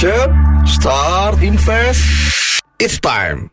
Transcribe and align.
Cek, 0.00 0.32
start, 0.64 1.44
invest, 1.44 2.00
it's 2.80 2.96
time. 2.96 3.52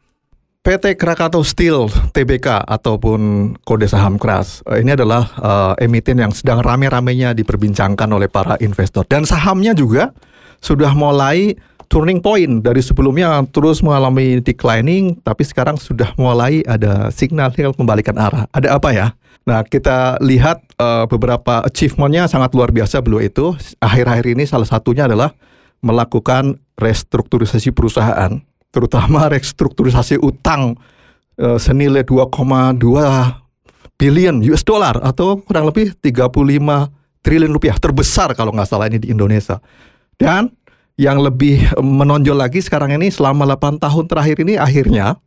PT 0.63 0.95
Krakatau 0.95 1.43
Steel 1.43 1.91
TBK 2.15 2.63
ataupun 2.63 3.51
kode 3.67 3.83
saham 3.83 4.15
keras 4.15 4.63
eh, 4.71 4.79
ini 4.79 4.95
adalah 4.95 5.27
uh, 5.43 5.73
emiten 5.75 6.23
yang 6.23 6.31
sedang 6.31 6.63
rame-ramenya 6.63 7.35
diperbincangkan 7.35 8.07
oleh 8.15 8.31
para 8.31 8.55
investor 8.63 9.03
dan 9.11 9.27
sahamnya 9.27 9.75
juga 9.75 10.15
sudah 10.63 10.95
mulai 10.95 11.51
turning 11.91 12.23
point 12.23 12.63
dari 12.63 12.79
sebelumnya 12.79 13.43
terus 13.51 13.83
mengalami 13.83 14.39
declining 14.39 15.19
tapi 15.27 15.43
sekarang 15.43 15.75
sudah 15.75 16.15
mulai 16.15 16.63
ada 16.63 17.11
signal 17.11 17.51
membalikan 17.75 18.15
arah. 18.15 18.47
Ada 18.55 18.79
apa 18.79 18.95
ya? 18.95 19.11
Nah, 19.43 19.67
kita 19.67 20.15
lihat 20.23 20.63
uh, 20.79 21.11
beberapa 21.11 21.67
achievementnya 21.67 22.31
sangat 22.31 22.55
luar 22.55 22.71
biasa 22.71 23.03
beliau 23.03 23.19
itu. 23.19 23.51
Akhir-akhir 23.83 24.31
ini 24.31 24.47
salah 24.47 24.63
satunya 24.63 25.11
adalah 25.11 25.35
melakukan 25.81 26.57
restrukturisasi 26.77 27.73
perusahaan, 27.73 28.39
terutama 28.69 29.29
restrukturisasi 29.33 30.21
utang 30.21 30.77
uh, 31.41 31.57
senilai 31.57 32.05
2,2 32.05 32.77
billion 33.97 34.35
US 34.53 34.61
dollar 34.61 35.01
atau 35.01 35.41
kurang 35.41 35.69
lebih 35.69 35.97
35 35.97 36.29
triliun 37.25 37.51
rupiah 37.51 37.75
terbesar 37.75 38.31
kalau 38.37 38.53
nggak 38.53 38.69
salah 38.69 38.87
ini 38.87 39.01
di 39.01 39.09
Indonesia. 39.09 39.57
Dan 40.17 40.53
yang 40.97 41.21
lebih 41.21 41.77
menonjol 41.77 42.37
lagi 42.37 42.61
sekarang 42.61 42.93
ini 42.97 43.13
selama 43.13 43.45
8 43.45 43.81
tahun 43.81 44.05
terakhir 44.09 44.37
ini 44.41 44.57
akhirnya 44.57 45.17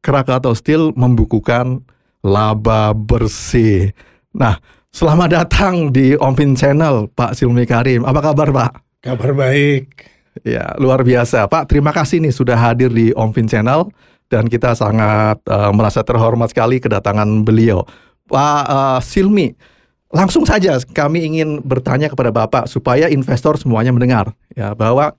Krakatau 0.00 0.56
Steel 0.56 0.90
membukukan 0.96 1.84
laba 2.24 2.90
bersih. 2.96 3.92
Nah, 4.34 4.56
selamat 4.90 5.28
datang 5.30 5.92
di 5.92 6.16
Ompin 6.16 6.56
Channel 6.56 7.12
Pak 7.12 7.36
Silmi 7.38 7.68
Karim. 7.68 8.02
Apa 8.02 8.32
kabar 8.32 8.48
Pak? 8.50 8.91
Kabar 9.02 9.34
baik. 9.34 10.06
Ya, 10.46 10.78
luar 10.78 11.02
biasa. 11.02 11.50
Pak, 11.50 11.66
terima 11.66 11.90
kasih 11.90 12.22
nih 12.22 12.30
sudah 12.30 12.54
hadir 12.54 12.86
di 12.86 13.10
Omfin 13.18 13.50
Channel 13.50 13.90
dan 14.30 14.46
kita 14.46 14.78
sangat 14.78 15.42
uh, 15.50 15.74
merasa 15.74 16.06
terhormat 16.06 16.54
sekali 16.54 16.78
kedatangan 16.78 17.42
beliau. 17.42 17.82
Pak 18.30 18.62
uh, 18.70 19.00
Silmi, 19.02 19.58
langsung 20.06 20.46
saja 20.46 20.78
kami 20.78 21.26
ingin 21.26 21.58
bertanya 21.66 22.06
kepada 22.14 22.30
Bapak 22.30 22.70
supaya 22.70 23.10
investor 23.10 23.58
semuanya 23.58 23.90
mendengar 23.90 24.30
ya 24.54 24.70
bahwa 24.70 25.18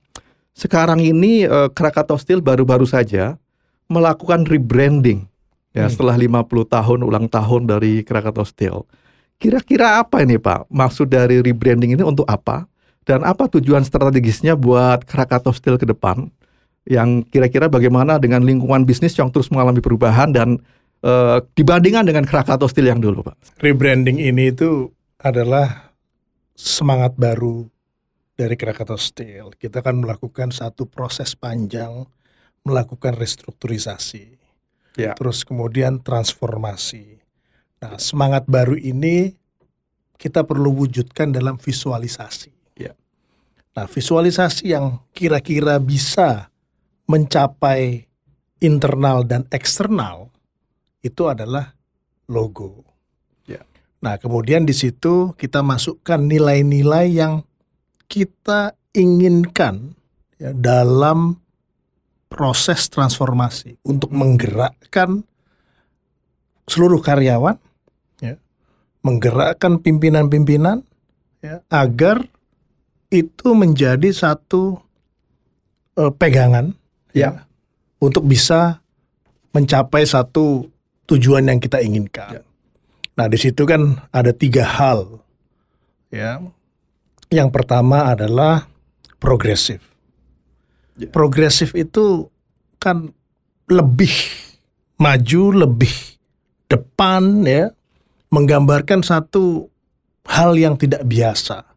sekarang 0.55 1.03
ini 1.03 1.43
uh, 1.43 1.67
Krakatau 1.67 2.15
Steel 2.15 2.39
baru-baru 2.39 2.87
saja 2.87 3.35
melakukan 3.91 4.47
rebranding 4.47 5.27
ya 5.75 5.85
hmm. 5.85 5.91
setelah 5.91 6.15
50 6.15 6.47
tahun 6.71 6.99
ulang 7.03 7.27
tahun 7.27 7.67
dari 7.67 7.99
Krakatau 8.07 8.47
Steel. 8.47 8.87
Kira-kira 9.35 9.99
apa 9.99 10.23
ini 10.23 10.39
Pak? 10.39 10.71
Maksud 10.71 11.11
dari 11.11 11.43
rebranding 11.43 11.99
ini 11.99 12.03
untuk 12.07 12.23
apa? 12.31 12.63
Dan 13.03 13.27
apa 13.27 13.51
tujuan 13.51 13.83
strategisnya 13.83 14.55
buat 14.55 15.03
Krakatau 15.03 15.51
Steel 15.51 15.75
ke 15.75 15.87
depan? 15.87 16.31
Yang 16.83 17.27
kira-kira 17.31 17.71
bagaimana 17.71 18.19
dengan 18.19 18.43
lingkungan 18.43 18.83
bisnis 18.83 19.15
yang 19.15 19.31
terus 19.31 19.47
mengalami 19.51 19.79
perubahan 19.79 20.35
dan 20.35 20.59
uh, 21.03 21.39
dibandingkan 21.55 22.07
dengan 22.07 22.23
Krakatau 22.27 22.67
Steel 22.67 22.91
yang 22.91 22.99
dulu, 22.99 23.23
Pak? 23.27 23.63
Rebranding 23.63 24.19
ini 24.19 24.51
itu 24.51 24.91
adalah 25.19 25.95
semangat 26.55 27.15
baru 27.15 27.67
dari 28.35 28.55
Krakatau 28.55 28.99
Steel. 28.99 29.55
Kita 29.55 29.83
akan 29.83 30.03
melakukan 30.03 30.51
satu 30.51 30.88
proses 30.88 31.35
panjang 31.35 32.07
melakukan 32.63 33.15
restrukturisasi. 33.19 34.39
Ya. 34.95 35.13
Terus 35.17 35.43
kemudian 35.43 35.99
transformasi. 35.99 37.19
Nah, 37.83 37.99
semangat 37.99 38.47
baru 38.47 38.79
ini 38.79 39.35
kita 40.15 40.47
perlu 40.47 40.71
wujudkan 40.71 41.35
dalam 41.35 41.59
visualisasi. 41.59 42.62
Nah, 43.73 43.89
visualisasi 43.89 44.69
yang 44.69 45.02
kira-kira 45.17 45.81
bisa 45.81 46.53
mencapai 47.09 48.06
internal 48.61 49.25
dan 49.25 49.50
eksternal 49.50 50.29
itu 51.01 51.25
adalah 51.28 51.73
logo. 52.29 52.85
Ya. 53.50 53.66
Nah, 54.00 54.16
kemudian 54.22 54.63
di 54.63 54.72
situ 54.72 55.34
kita 55.35 55.66
masukkan 55.66 56.22
nilai-nilai 56.22 57.11
yang 57.11 57.44
kita 58.07 58.78
inginkan 58.94 59.97
ya, 60.38 60.53
dalam 60.53 61.41
proses 62.29 62.88
transformasi 62.94 63.81
untuk 63.84 64.13
menggerakkan 64.13 65.25
seluruh 66.69 67.01
karyawan, 67.03 67.57
ya, 68.23 68.38
menggerakkan 69.03 69.81
pimpinan-pimpinan 69.81 70.85
ya, 71.44 71.59
agar 71.67 72.23
itu 73.13 73.53
menjadi 73.53 74.09
satu 74.09 74.81
uh, 76.01 76.09
pegangan 76.18 76.74
ya. 77.13 77.29
ya 77.29 77.29
untuk 78.01 78.25
bisa 78.25 78.81
mencapai 79.53 80.01
satu 80.03 80.66
tujuan 81.06 81.46
yang 81.46 81.62
kita 81.62 81.78
inginkan. 81.85 82.41
Ya. 82.41 82.44
Nah 83.13 83.29
di 83.29 83.38
situ 83.38 83.69
kan 83.69 84.02
ada 84.09 84.34
tiga 84.34 84.66
hal 84.66 85.22
ya. 86.09 86.41
Yang 87.29 87.50
pertama 87.53 88.09
adalah 88.09 88.66
progresif. 89.22 89.81
Ya. 90.97 91.09
Progresif 91.13 91.78
itu 91.78 92.29
kan 92.81 93.13
lebih 93.69 94.13
maju, 94.97 95.66
lebih 95.66 95.94
depan 96.69 97.46
ya, 97.46 97.69
menggambarkan 98.34 99.06
satu 99.06 99.69
hal 100.25 100.57
yang 100.57 100.78
tidak 100.78 101.06
biasa 101.06 101.72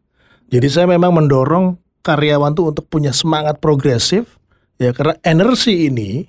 jadi 0.47 0.67
saya 0.71 0.87
memang 0.87 1.11
mendorong 1.11 1.75
karyawan 2.07 2.55
tuh 2.55 2.71
untuk 2.71 2.87
punya 2.87 3.11
semangat 3.11 3.59
progresif 3.59 4.39
ya 4.79 4.95
karena 4.95 5.19
energi 5.27 5.91
ini 5.91 6.23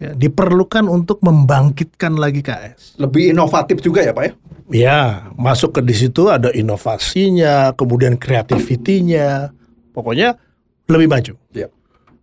ya, 0.00 0.16
diperlukan 0.16 0.88
untuk 0.88 1.20
membangkitkan 1.20 2.16
lagi 2.16 2.40
KS. 2.40 2.96
Lebih 2.96 3.36
inovatif 3.36 3.84
juga 3.84 4.00
ya 4.00 4.16
Pak 4.16 4.24
ya? 4.24 4.32
Ya, 4.70 5.02
masuk 5.34 5.76
ke 5.76 5.80
di 5.82 5.92
situ 5.92 6.30
ada 6.30 6.48
inovasinya, 6.54 7.74
kemudian 7.74 8.14
kreativitinya, 8.14 9.50
pokoknya 9.90 10.38
lebih 10.86 11.10
maju. 11.10 11.34
Ya. 11.50 11.68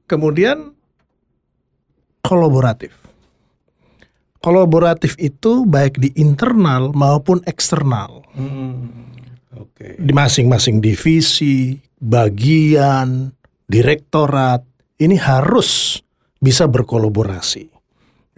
Kemudian 0.08 0.72
kolaboratif. 2.24 2.96
Kolaboratif 4.40 5.20
itu 5.20 5.68
baik 5.68 6.00
di 6.00 6.16
internal 6.16 6.96
maupun 6.96 7.44
eksternal. 7.44 8.24
Hmm 8.32 9.08
Okay. 9.58 9.98
Di 9.98 10.12
masing-masing 10.14 10.78
divisi, 10.84 11.74
bagian, 11.98 13.34
direktorat 13.66 14.62
ini 15.02 15.18
harus 15.18 16.02
bisa 16.38 16.70
berkolaborasi. 16.70 17.74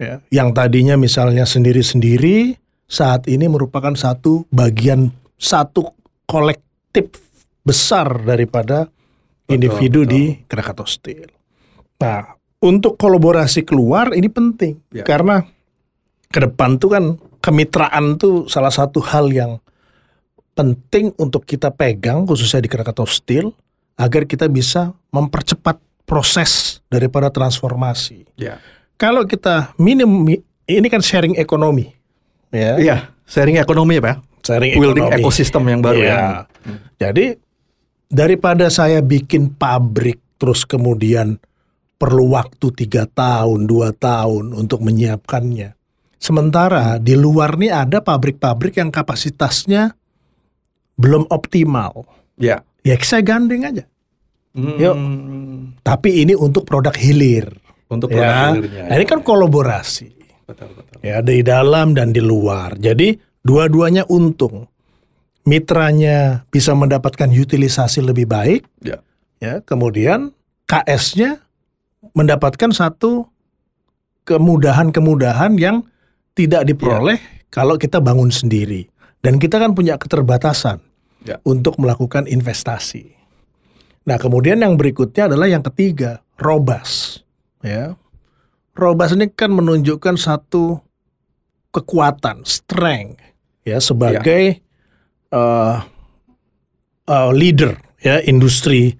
Ya, 0.00 0.24
yang 0.32 0.56
tadinya 0.56 0.96
misalnya 0.96 1.44
sendiri-sendiri 1.44 2.56
saat 2.88 3.28
ini 3.28 3.46
merupakan 3.52 3.92
satu 3.92 4.48
bagian 4.48 5.12
satu 5.36 5.92
kolektif 6.24 7.20
besar 7.60 8.24
daripada 8.24 8.88
betul, 8.88 9.52
individu 9.52 10.00
betul. 10.02 10.12
di 10.12 10.22
Krakatau 10.48 10.88
Steel. 10.88 11.28
Nah, 12.00 12.32
untuk 12.64 12.96
kolaborasi 12.96 13.64
keluar 13.68 14.16
ini 14.16 14.32
penting 14.32 14.80
ya. 14.88 15.04
karena 15.04 15.44
ke 16.32 16.38
depan 16.48 16.80
tuh 16.80 16.90
kan 16.96 17.04
kemitraan 17.44 18.16
tuh 18.16 18.48
salah 18.48 18.72
satu 18.72 19.04
hal 19.04 19.28
yang 19.32 19.60
penting 20.60 21.16
untuk 21.16 21.48
kita 21.48 21.72
pegang 21.72 22.28
khususnya 22.28 22.60
di 22.60 22.68
Krakatau 22.68 23.08
Steel 23.08 23.48
agar 23.96 24.28
kita 24.28 24.44
bisa 24.44 24.92
mempercepat 25.08 25.80
proses 26.04 26.84
daripada 26.92 27.32
transformasi. 27.32 28.28
Yeah. 28.36 28.60
Kalau 29.00 29.24
kita 29.24 29.72
minim 29.80 30.28
ini 30.68 30.86
kan 30.92 31.00
sharing 31.00 31.40
ekonomi. 31.40 31.88
Ya. 32.52 32.76
Iya, 32.76 32.96
sharing 33.24 33.56
ekonomi 33.56 33.96
ya, 33.96 34.02
Pak. 34.04 34.16
Sharing 34.44 34.72
Building 34.76 35.08
ekonomi. 35.08 35.24
ekosistem 35.24 35.64
yang 35.64 35.80
baru 35.80 36.00
ya. 36.04 36.12
ya. 36.12 36.20
Hmm. 36.68 36.78
Jadi 37.00 37.26
daripada 38.12 38.68
saya 38.68 39.00
bikin 39.00 39.56
pabrik 39.56 40.20
terus 40.36 40.68
kemudian 40.68 41.40
perlu 41.96 42.36
waktu 42.36 42.68
tiga 42.76 43.08
tahun, 43.08 43.64
dua 43.64 43.96
tahun 43.96 44.52
untuk 44.52 44.84
menyiapkannya. 44.84 45.72
Sementara 46.20 47.00
di 47.00 47.16
luar 47.16 47.56
nih 47.56 47.72
ada 47.72 48.04
pabrik-pabrik 48.04 48.76
yang 48.76 48.92
kapasitasnya 48.92 49.96
belum 51.00 51.24
optimal. 51.32 52.04
Ya. 52.36 52.60
Ya 52.84 52.94
saya 53.00 53.24
gandeng 53.24 53.64
aja. 53.64 53.84
Hmm. 54.52 54.76
Yuk. 54.76 54.96
Tapi 55.80 56.24
ini 56.28 56.36
untuk 56.36 56.68
produk 56.68 56.92
hilir. 56.92 57.48
Untuk 57.88 58.12
produk 58.12 58.28
ya. 58.28 58.52
hilirnya. 58.52 58.84
Nah, 58.92 58.94
ini 59.00 59.06
kan 59.08 59.20
kolaborasi. 59.24 60.08
Betul, 60.44 60.68
betul. 60.76 60.98
Ya 61.00 61.24
di 61.24 61.40
dalam 61.40 61.96
dan 61.96 62.12
di 62.12 62.20
luar. 62.20 62.76
Jadi 62.76 63.16
dua-duanya 63.40 64.04
untung. 64.12 64.68
Mitranya 65.48 66.44
bisa 66.52 66.76
mendapatkan 66.76 67.32
utilisasi 67.32 68.04
lebih 68.04 68.28
baik. 68.28 68.68
Ya. 68.84 69.00
Ya, 69.40 69.64
kemudian 69.64 70.36
KS-nya 70.68 71.40
mendapatkan 72.12 72.76
satu 72.76 73.32
kemudahan-kemudahan 74.28 75.56
yang 75.56 75.88
tidak 76.36 76.68
diperoleh 76.68 77.16
ya. 77.16 77.48
kalau 77.48 77.80
kita 77.80 78.04
bangun 78.04 78.28
sendiri. 78.28 78.84
Dan 79.24 79.40
kita 79.40 79.56
kan 79.56 79.72
punya 79.72 79.96
keterbatasan 79.96 80.89
ya. 81.24 81.36
untuk 81.44 81.76
melakukan 81.80 82.28
investasi. 82.28 83.16
Nah, 84.08 84.16
kemudian 84.16 84.60
yang 84.60 84.74
berikutnya 84.80 85.28
adalah 85.28 85.46
yang 85.46 85.62
ketiga, 85.62 86.24
robust. 86.40 87.22
Ya. 87.60 87.94
Robust 88.72 89.14
ini 89.14 89.28
kan 89.28 89.52
menunjukkan 89.52 90.16
satu 90.16 90.80
kekuatan, 91.70 92.42
strength 92.48 93.20
ya 93.60 93.78
sebagai 93.78 94.64
uh, 95.30 95.84
uh, 97.06 97.30
leader 97.30 97.76
ya 98.00 98.18
industri 98.24 98.96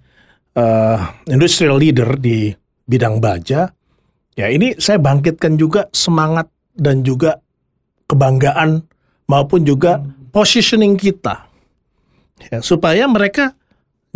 uh, 0.54 0.98
industrial 1.26 1.80
leader 1.80 2.14
di 2.20 2.52
bidang 2.86 3.18
baja. 3.18 3.72
Ya, 4.38 4.46
ini 4.48 4.78
saya 4.80 4.96
bangkitkan 4.96 5.58
juga 5.60 5.90
semangat 5.92 6.48
dan 6.72 7.04
juga 7.04 7.42
kebanggaan 8.08 8.86
maupun 9.28 9.66
juga 9.66 10.00
positioning 10.32 10.96
kita. 10.96 11.49
Ya, 12.48 12.64
supaya 12.64 13.04
mereka 13.04 13.52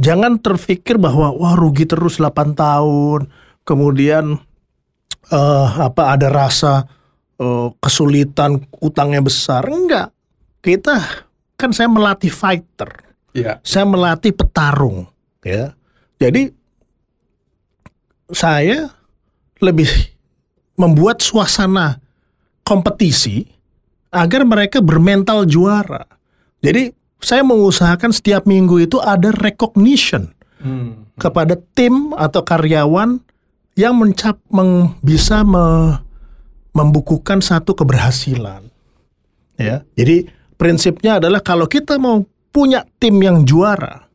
jangan 0.00 0.40
terpikir 0.40 0.96
bahwa 0.96 1.30
wah 1.36 1.52
rugi 1.52 1.84
terus 1.84 2.16
8 2.16 2.56
tahun, 2.56 3.28
kemudian 3.68 4.40
uh, 5.28 5.68
apa 5.76 6.16
ada 6.16 6.32
rasa 6.32 6.88
uh, 7.38 7.68
kesulitan 7.78 8.64
utangnya 8.80 9.20
besar. 9.20 9.68
Enggak. 9.68 10.10
Kita 10.64 10.96
kan 11.60 11.70
saya 11.76 11.92
melatih 11.92 12.32
fighter. 12.32 13.04
Iya. 13.34 13.60
Saya 13.66 13.84
melatih 13.84 14.32
petarung, 14.32 15.10
ya. 15.42 15.74
Jadi 16.22 16.48
saya 18.30 18.88
lebih 19.58 19.90
membuat 20.78 21.20
suasana 21.20 21.98
kompetisi 22.64 23.44
agar 24.14 24.46
mereka 24.46 24.78
bermental 24.78 25.44
juara. 25.44 26.06
Jadi 26.62 26.94
saya 27.24 27.40
mengusahakan 27.40 28.12
setiap 28.12 28.44
minggu 28.44 28.84
itu 28.84 29.00
ada 29.00 29.32
recognition 29.32 30.30
Hmm. 30.60 31.08
kepada 31.20 31.60
tim 31.76 32.16
atau 32.16 32.40
karyawan 32.40 33.20
yang 33.76 33.96
mencap 33.96 34.40
meng, 34.48 34.96
bisa 35.04 35.44
me- 35.44 36.00
membukukan 36.72 37.44
satu 37.44 37.76
keberhasilan. 37.76 38.64
Ya. 39.60 39.84
Jadi 39.92 40.24
prinsipnya 40.56 41.20
adalah 41.20 41.44
kalau 41.44 41.68
kita 41.68 42.00
mau 42.00 42.24
punya 42.48 42.82
tim 42.96 43.20
yang 43.20 43.44
juara 43.44 44.08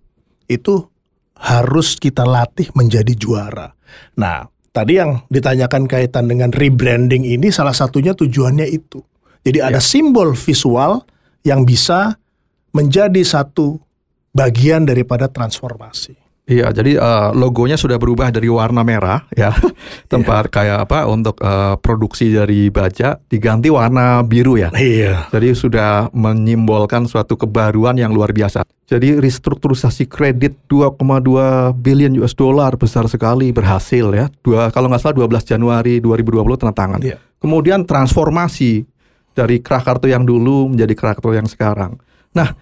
itu 0.49 0.89
harus 1.37 1.95
kita 1.95 2.25
latih 2.25 2.67
menjadi 2.75 3.13
juara. 3.15 3.71
Nah, 4.17 4.43
tadi 4.75 4.99
yang 4.99 5.23
ditanyakan 5.31 5.87
kaitan 5.87 6.27
dengan 6.27 6.51
rebranding 6.51 7.23
ini 7.23 7.47
salah 7.47 7.77
satunya 7.77 8.11
tujuannya 8.11 8.67
itu. 8.67 8.99
Jadi 9.45 9.63
ada 9.63 9.79
simbol 9.79 10.35
visual 10.35 11.05
yang 11.47 11.63
bisa 11.63 12.19
menjadi 12.75 13.21
satu 13.25 13.79
bagian 14.33 14.85
daripada 14.85 15.25
transformasi. 15.27 16.29
Iya, 16.49 16.73
jadi 16.73 16.97
eh, 16.97 17.29
logonya 17.37 17.77
sudah 17.77 18.01
berubah 18.01 18.33
dari 18.33 18.49
warna 18.49 18.81
merah 18.81 19.21
ya, 19.37 19.53
tempat 20.11 20.49
kayak 20.49 20.89
apa 20.89 21.05
untuk 21.05 21.37
eh, 21.37 21.77
produksi 21.77 22.33
dari 22.33 22.73
baja 22.73 23.21
diganti 23.29 23.69
warna 23.69 24.25
biru 24.25 24.57
ya. 24.57 24.73
Iya. 24.73 25.29
Jadi 25.29 25.53
sudah 25.53 26.09
menyimbolkan 26.09 27.05
suatu 27.05 27.37
kebaruan 27.37 28.01
yang 28.01 28.09
luar 28.09 28.33
biasa. 28.33 28.65
Jadi 28.89 29.21
restrukturisasi 29.21 30.09
kredit 30.09 30.57
2,2 30.65 30.97
billion 31.77 32.17
US 32.17 32.33
dollar 32.33 32.73
besar 32.81 33.05
sekali 33.05 33.53
berhasil 33.53 34.09
ya. 34.09 34.25
Dua 34.41 34.73
kalau 34.73 34.89
nggak 34.89 35.05
salah 35.05 35.21
12 35.21 35.53
Januari 35.53 36.01
2020 36.01 36.57
tanda 36.57 36.73
tangan. 36.73 36.99
Iya. 37.05 37.21
Kemudian 37.37 37.85
transformasi 37.85 38.89
dari 39.37 39.61
Krakarto 39.61 40.09
yang 40.09 40.25
dulu 40.25 40.73
menjadi 40.73 40.97
Krakarto 40.97 41.29
yang 41.29 41.45
sekarang. 41.45 42.01
Nah, 42.33 42.53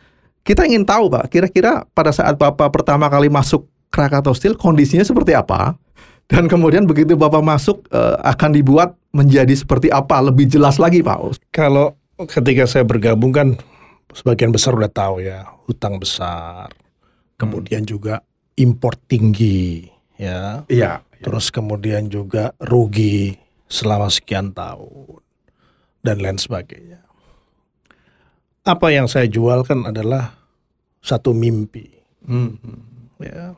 kita 0.47 0.63
ingin 0.63 0.87
tahu 0.87 1.11
Pak, 1.11 1.27
kira-kira 1.27 1.83
pada 1.91 2.15
saat 2.15 2.39
Bapak 2.39 2.71
pertama 2.71 3.11
kali 3.11 3.27
masuk 3.27 3.67
Krakatau 3.91 4.35
Steel 4.35 4.55
kondisinya 4.55 5.03
seperti 5.03 5.35
apa? 5.35 5.75
Dan 6.27 6.51
kemudian 6.51 6.83
begitu 6.83 7.15
Bapak 7.15 7.39
masuk 7.39 7.87
eh, 7.91 8.15
akan 8.23 8.51
dibuat 8.51 8.95
menjadi 9.15 9.55
seperti 9.55 9.87
apa? 9.87 10.19
Lebih 10.19 10.51
jelas 10.51 10.75
lagi 10.75 10.99
Pak. 10.99 11.39
Kalau 11.55 11.95
ketika 12.27 12.67
saya 12.67 12.83
bergabung 12.83 13.31
kan 13.31 13.55
sebagian 14.11 14.51
besar 14.51 14.75
udah 14.75 14.91
tahu 14.91 15.23
ya 15.23 15.47
hutang 15.67 15.99
besar, 15.99 16.67
kemudian 17.39 17.87
juga 17.87 18.23
import 18.59 18.99
tinggi, 19.07 19.87
ya. 20.19 20.67
Iya. 20.67 21.03
Terus 21.17 21.49
kemudian 21.49 22.11
juga 22.11 22.53
rugi 22.61 23.39
selama 23.71 24.11
sekian 24.11 24.51
tahun 24.51 25.23
dan 26.03 26.21
lain 26.21 26.37
sebagainya. 26.37 27.06
Apa 28.67 28.91
yang 28.91 29.07
saya 29.07 29.31
jualkan 29.31 29.87
adalah 29.87 30.35
satu 30.99 31.31
mimpi, 31.31 31.87
Hmm. 32.27 32.59
ya. 33.23 33.55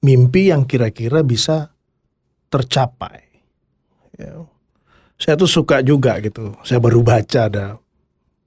Mimpi 0.00 0.48
yang 0.48 0.64
kira-kira 0.64 1.20
bisa 1.20 1.68
tercapai. 2.48 3.20
Ya. 4.16 4.48
Saya 5.20 5.36
tuh 5.36 5.48
suka 5.48 5.84
juga 5.84 6.16
gitu. 6.24 6.56
Saya 6.64 6.80
baru 6.80 7.04
baca 7.04 7.40
ada 7.52 7.76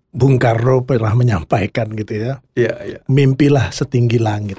Bung 0.09 0.41
Karno 0.41 0.81
pernah 0.81 1.13
menyampaikan 1.13 1.93
gitu 1.93 2.17
ya 2.17 2.41
Iya, 2.57 2.73
iya. 2.81 2.99
mimpilah 3.05 3.69
setinggi 3.69 4.17
langit 4.17 4.57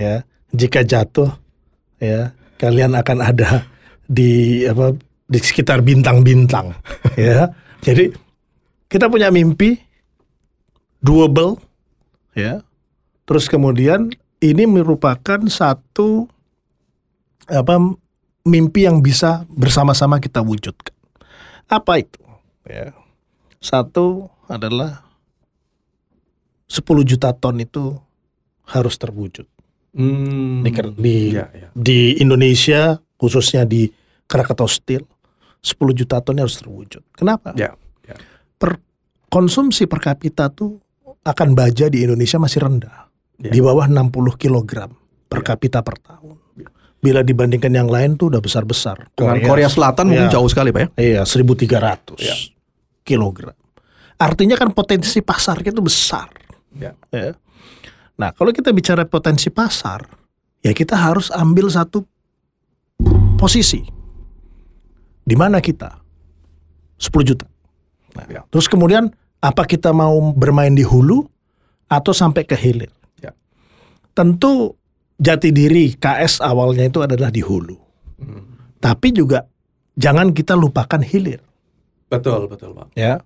ya 0.00 0.24
jika 0.56 0.80
jatuh 0.80 1.28
ya 2.00 2.32
kalian 2.56 2.96
akan 2.96 3.18
ada 3.20 3.68
di 4.08 4.64
apa 4.64 4.96
di 5.28 5.36
sekitar 5.36 5.84
bintang-bintang 5.84 6.72
ya 7.20 7.52
jadi 7.84 8.08
kita 8.88 9.12
punya 9.12 9.28
mimpi 9.28 9.76
doable 11.00 11.56
ya 12.36 12.60
terus 13.24 13.48
kemudian 13.48 14.12
ini 14.40 14.64
merupakan 14.64 15.40
satu 15.48 16.28
apa 17.50 17.76
mimpi 18.46 18.86
yang 18.86 19.02
bisa 19.02 19.44
bersama-sama 19.50 20.20
kita 20.22 20.40
wujudkan 20.40 20.94
apa 21.66 22.00
itu 22.00 22.20
ya 22.64 22.94
satu 23.60 24.28
adalah 24.48 25.04
10 26.70 26.84
juta 27.02 27.34
ton 27.34 27.58
itu 27.58 27.98
harus 28.64 28.94
terwujud 28.96 29.44
Hmm. 29.90 30.62
di, 30.62 30.70
di, 31.02 31.34
Iya, 31.34 31.50
iya. 31.50 31.68
di 31.74 32.14
Indonesia 32.22 33.02
khususnya 33.18 33.66
di 33.66 33.90
Krakatau 34.30 34.70
Steel 34.70 35.02
10 35.58 35.98
juta 35.98 36.22
ton 36.22 36.38
harus 36.38 36.56
terwujud. 36.56 37.02
Kenapa? 37.12 37.52
Ya, 37.58 37.74
ya. 38.06 38.14
Per 38.54 38.78
konsumsi 39.26 39.90
per 39.90 39.98
kapita 39.98 40.46
tuh 40.46 40.78
akan 41.24 41.48
baja 41.52 41.92
di 41.92 42.04
Indonesia 42.04 42.40
masih 42.40 42.64
rendah. 42.64 43.08
Ya. 43.40 43.52
Di 43.52 43.60
bawah 43.60 43.88
60 43.88 44.12
kg 44.36 44.88
per 45.28 45.40
kapita 45.44 45.80
per 45.80 45.96
tahun. 46.00 46.36
Bila 47.00 47.24
dibandingkan 47.24 47.72
yang 47.72 47.88
lain 47.88 48.20
tuh 48.20 48.28
udah 48.28 48.44
besar-besar. 48.44 49.08
Dengan 49.16 49.40
Korea 49.40 49.68
Selatan 49.72 50.12
mungkin 50.12 50.28
Ya. 50.28 50.32
jauh 50.36 50.48
sekali 50.52 50.68
Pak 50.68 50.80
ya. 50.80 50.88
Iya, 51.00 51.22
1300 51.24 52.20
Ya. 52.20 52.36
kilogram. 53.00 53.56
Artinya 54.20 54.52
kan 54.60 54.68
potensi 54.76 55.24
pasarnya 55.24 55.72
itu 55.72 55.80
besar. 55.80 56.28
Ya. 56.76 56.92
Ya. 57.08 57.32
Nah, 58.20 58.36
kalau 58.36 58.52
kita 58.52 58.68
bicara 58.76 59.08
potensi 59.08 59.48
pasar, 59.48 60.04
ya 60.60 60.76
kita 60.76 60.92
harus 60.92 61.32
ambil 61.32 61.72
satu 61.72 62.04
posisi. 63.40 63.80
Di 65.24 65.32
mana 65.40 65.56
kita? 65.64 65.96
10 67.00 67.24
juta. 67.24 67.48
Nah, 68.12 68.28
Ya. 68.28 68.40
Terus 68.52 68.68
kemudian 68.68 69.08
apa 69.40 69.64
kita 69.64 69.90
mau 69.96 70.32
bermain 70.36 70.72
di 70.72 70.84
hulu 70.84 71.24
atau 71.88 72.12
sampai 72.12 72.44
ke 72.44 72.56
hilir? 72.56 72.92
Ya. 73.20 73.32
Tentu 74.12 74.76
jati 75.16 75.52
diri 75.52 75.96
KS 75.96 76.44
awalnya 76.44 76.88
itu 76.88 77.00
adalah 77.00 77.32
di 77.32 77.40
hulu. 77.40 77.76
Tapi 78.80 79.08
juga 79.12 79.44
jangan 79.96 80.32
kita 80.32 80.56
lupakan 80.56 81.00
hilir. 81.04 81.40
Betul, 82.08 82.48
betul 82.48 82.72
Pak. 82.72 82.96
Ya. 82.96 83.20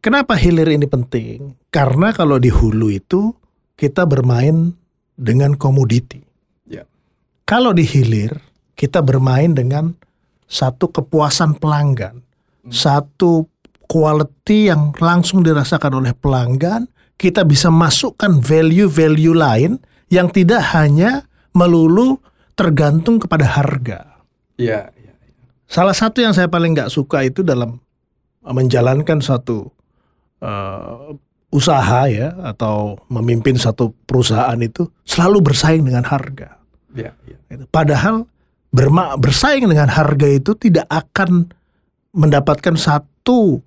Kenapa 0.00 0.32
hilir 0.36 0.68
ini 0.68 0.88
penting? 0.88 1.56
Karena 1.68 2.12
kalau 2.16 2.40
di 2.40 2.48
hulu 2.48 2.88
itu 2.88 3.36
kita 3.76 4.08
bermain 4.08 4.72
dengan 5.16 5.56
komoditi. 5.56 6.24
Ya. 6.64 6.88
Kalau 7.44 7.76
di 7.76 7.84
hilir 7.84 8.32
kita 8.76 9.04
bermain 9.04 9.52
dengan 9.52 9.92
satu 10.48 10.88
kepuasan 10.88 11.60
pelanggan, 11.60 12.24
satu 12.72 13.44
quality 13.90 14.70
yang 14.70 14.94
langsung 15.02 15.42
dirasakan 15.42 15.98
oleh 15.98 16.14
pelanggan, 16.14 16.86
kita 17.18 17.42
bisa 17.42 17.74
masukkan 17.74 18.38
value-value 18.38 19.34
lain 19.34 19.82
yang 20.14 20.30
tidak 20.30 20.62
hanya 20.70 21.26
melulu 21.50 22.22
tergantung 22.54 23.18
kepada 23.18 23.50
harga. 23.50 24.22
Iya, 24.54 24.94
iya. 24.94 25.12
Salah 25.66 25.94
satu 25.94 26.22
yang 26.22 26.30
saya 26.30 26.46
paling 26.46 26.78
nggak 26.78 26.92
suka 26.92 27.26
itu 27.26 27.42
dalam 27.42 27.82
menjalankan 28.46 29.18
suatu 29.18 29.66
eh, 30.38 31.18
usaha 31.50 32.06
ya 32.06 32.30
atau 32.46 32.94
memimpin 33.10 33.58
satu 33.58 33.90
perusahaan 34.06 34.56
itu 34.62 34.86
selalu 35.02 35.50
bersaing 35.50 35.82
dengan 35.82 36.06
harga. 36.06 36.62
Iya, 36.94 37.12
iya. 37.26 37.38
Gitu. 37.50 37.66
Padahal 37.74 38.22
berma 38.70 39.18
bersaing 39.18 39.66
dengan 39.66 39.90
harga 39.90 40.28
itu 40.30 40.54
tidak 40.54 40.86
akan 40.86 41.50
mendapatkan 42.14 42.78
satu 42.78 43.58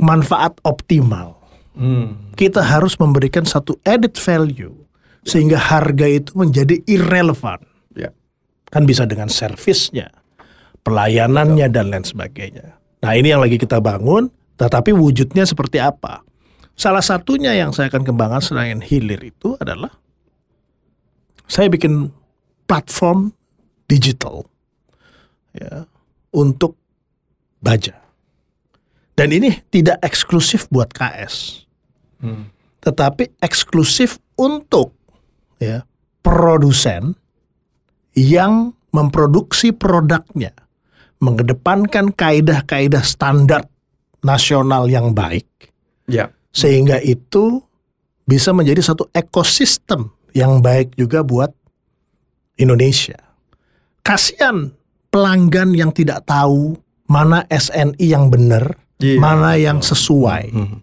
manfaat 0.00 0.56
optimal. 0.66 1.38
Hmm. 1.76 2.34
Kita 2.34 2.60
harus 2.64 2.98
memberikan 2.98 3.46
satu 3.46 3.78
added 3.86 4.18
value 4.18 4.74
sehingga 5.22 5.60
harga 5.60 6.08
itu 6.08 6.32
menjadi 6.34 6.80
irrelevant. 6.88 7.62
Ya. 7.94 8.14
kan 8.70 8.86
bisa 8.86 9.02
dengan 9.02 9.26
servisnya, 9.26 10.14
pelayanannya 10.86 11.66
dan 11.74 11.90
lain 11.90 12.06
sebagainya. 12.06 12.78
Nah 13.02 13.12
ini 13.18 13.34
yang 13.34 13.42
lagi 13.42 13.58
kita 13.58 13.82
bangun, 13.82 14.30
tetapi 14.54 14.94
wujudnya 14.94 15.42
seperti 15.42 15.82
apa? 15.82 16.22
Salah 16.78 17.02
satunya 17.02 17.52
yang 17.52 17.74
saya 17.74 17.90
akan 17.90 18.06
kembangkan 18.06 18.40
selain 18.40 18.78
hilir 18.78 19.20
itu 19.20 19.58
adalah 19.58 19.90
saya 21.50 21.66
bikin 21.66 22.14
platform 22.70 23.34
digital 23.90 24.46
ya 25.50 25.82
untuk 26.30 26.78
baja. 27.58 27.98
Dan 29.20 29.36
ini 29.36 29.52
tidak 29.68 30.00
eksklusif 30.00 30.64
buat 30.72 30.88
KS, 30.96 31.68
tetapi 32.80 33.36
eksklusif 33.44 34.16
untuk 34.40 34.96
ya 35.60 35.84
produsen 36.24 37.12
yang 38.16 38.72
memproduksi 38.96 39.76
produknya 39.76 40.56
mengedepankan 41.20 42.16
kaidah-kaidah 42.16 43.04
standar 43.04 43.68
nasional 44.24 44.88
yang 44.88 45.12
baik 45.12 45.46
Ya. 46.10 46.32
sehingga 46.50 46.98
itu 47.04 47.62
bisa 48.26 48.50
menjadi 48.50 48.82
satu 48.82 49.06
ekosistem 49.14 50.10
yang 50.34 50.58
baik 50.58 50.96
juga 50.98 51.22
buat 51.22 51.54
Indonesia. 52.58 53.20
Kasihan 54.02 54.74
pelanggan 55.12 55.76
yang 55.76 55.94
tidak 55.94 56.26
tahu 56.26 56.74
mana 57.06 57.46
SNI 57.46 58.00
yang 58.00 58.26
benar, 58.26 58.74
Iya. 59.00 59.18
mana 59.18 59.56
yang 59.56 59.80
sesuai. 59.80 60.44
Hmm. 60.52 60.78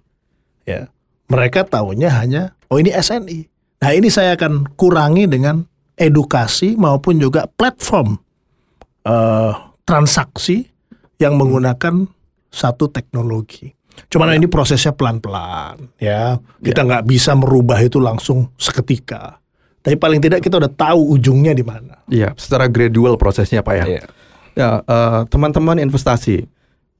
Ya, 0.67 0.91
mereka 1.31 1.63
tahunya 1.63 2.09
hanya 2.11 2.43
oh 2.67 2.81
ini 2.81 2.91
SNI. 2.91 3.47
Nah 3.77 3.91
ini 3.93 4.09
saya 4.09 4.33
akan 4.33 4.73
kurangi 4.73 5.29
dengan 5.29 5.63
edukasi 5.95 6.73
maupun 6.75 7.21
juga 7.21 7.45
platform 7.45 8.17
eh, 9.05 9.53
transaksi 9.85 10.67
yang 11.17 11.37
menggunakan 11.37 12.05
satu 12.51 12.89
teknologi. 12.89 13.73
Cuman 14.13 14.37
ini 14.37 14.45
prosesnya 14.45 14.93
pelan-pelan, 14.93 15.97
ya. 15.97 16.37
Kita 16.61 16.85
nggak 16.85 17.09
bisa 17.09 17.33
merubah 17.33 17.81
itu 17.81 17.97
langsung 17.97 18.53
seketika. 18.53 19.41
Tapi 19.81 19.97
paling 19.97 20.21
tidak 20.21 20.45
kita 20.45 20.61
udah 20.61 20.69
tahu 20.69 21.17
ujungnya 21.17 21.57
di 21.57 21.65
mana. 21.65 21.97
Iya, 22.05 22.37
secara 22.37 22.69
gradual 22.69 23.17
prosesnya 23.17 23.65
Pak 23.65 23.73
ya. 23.73 23.85
Iya. 23.89 24.03
Ya, 24.57 24.69
eh, 24.85 25.21
teman-teman 25.33 25.81
investasi, 25.81 26.45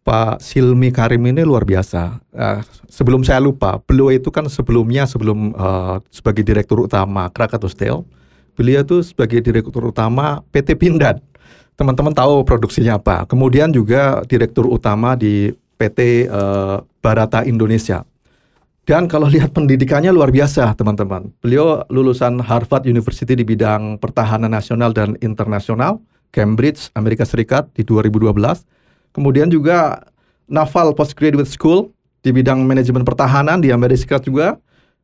Pak 0.08 0.40
Silmi 0.40 0.88
Karim 0.96 1.20
ini 1.28 1.44
luar 1.44 1.68
biasa. 1.68 2.24
Eh, 2.32 2.64
sebelum 2.88 3.28
saya 3.28 3.44
lupa, 3.44 3.84
beliau 3.84 4.08
itu 4.08 4.32
kan 4.32 4.48
sebelumnya 4.48 5.04
sebelum 5.04 5.52
eh, 5.52 5.96
sebagai 6.08 6.48
direktur 6.48 6.88
utama 6.88 7.28
Krakatau 7.28 7.68
Steel, 7.68 8.08
beliau 8.56 8.88
itu 8.88 9.04
sebagai 9.04 9.44
direktur 9.44 9.84
utama 9.84 10.40
PT 10.56 10.80
Pindad. 10.80 11.20
Teman-teman 11.76 12.16
tahu 12.16 12.48
produksinya 12.48 12.96
apa. 12.96 13.28
Kemudian 13.28 13.68
juga 13.76 14.24
direktur 14.24 14.72
utama 14.72 15.20
di 15.20 15.52
PT 15.76 16.32
eh, 16.32 16.78
Barata 17.04 17.44
Indonesia. 17.44 18.08
Dan 18.88 19.12
kalau 19.12 19.28
lihat 19.28 19.52
pendidikannya 19.52 20.16
luar 20.16 20.32
biasa, 20.32 20.72
teman-teman. 20.80 21.36
Beliau 21.44 21.84
lulusan 21.92 22.40
Harvard 22.40 22.88
University 22.88 23.36
di 23.36 23.44
bidang 23.44 24.00
pertahanan 24.00 24.56
nasional 24.56 24.96
dan 24.96 25.20
internasional, 25.20 26.00
Cambridge, 26.32 26.96
Amerika 26.96 27.28
Serikat 27.28 27.68
di 27.76 27.84
2012. 27.84 28.77
Kemudian 29.18 29.50
juga 29.50 30.06
Naval 30.46 30.94
Postgraduate 30.94 31.50
School 31.50 31.90
di 32.22 32.30
bidang 32.30 32.62
manajemen 32.62 33.02
pertahanan 33.02 33.58
di 33.58 33.74
Amerika 33.74 34.06
Serikat 34.06 34.22
juga 34.30 34.48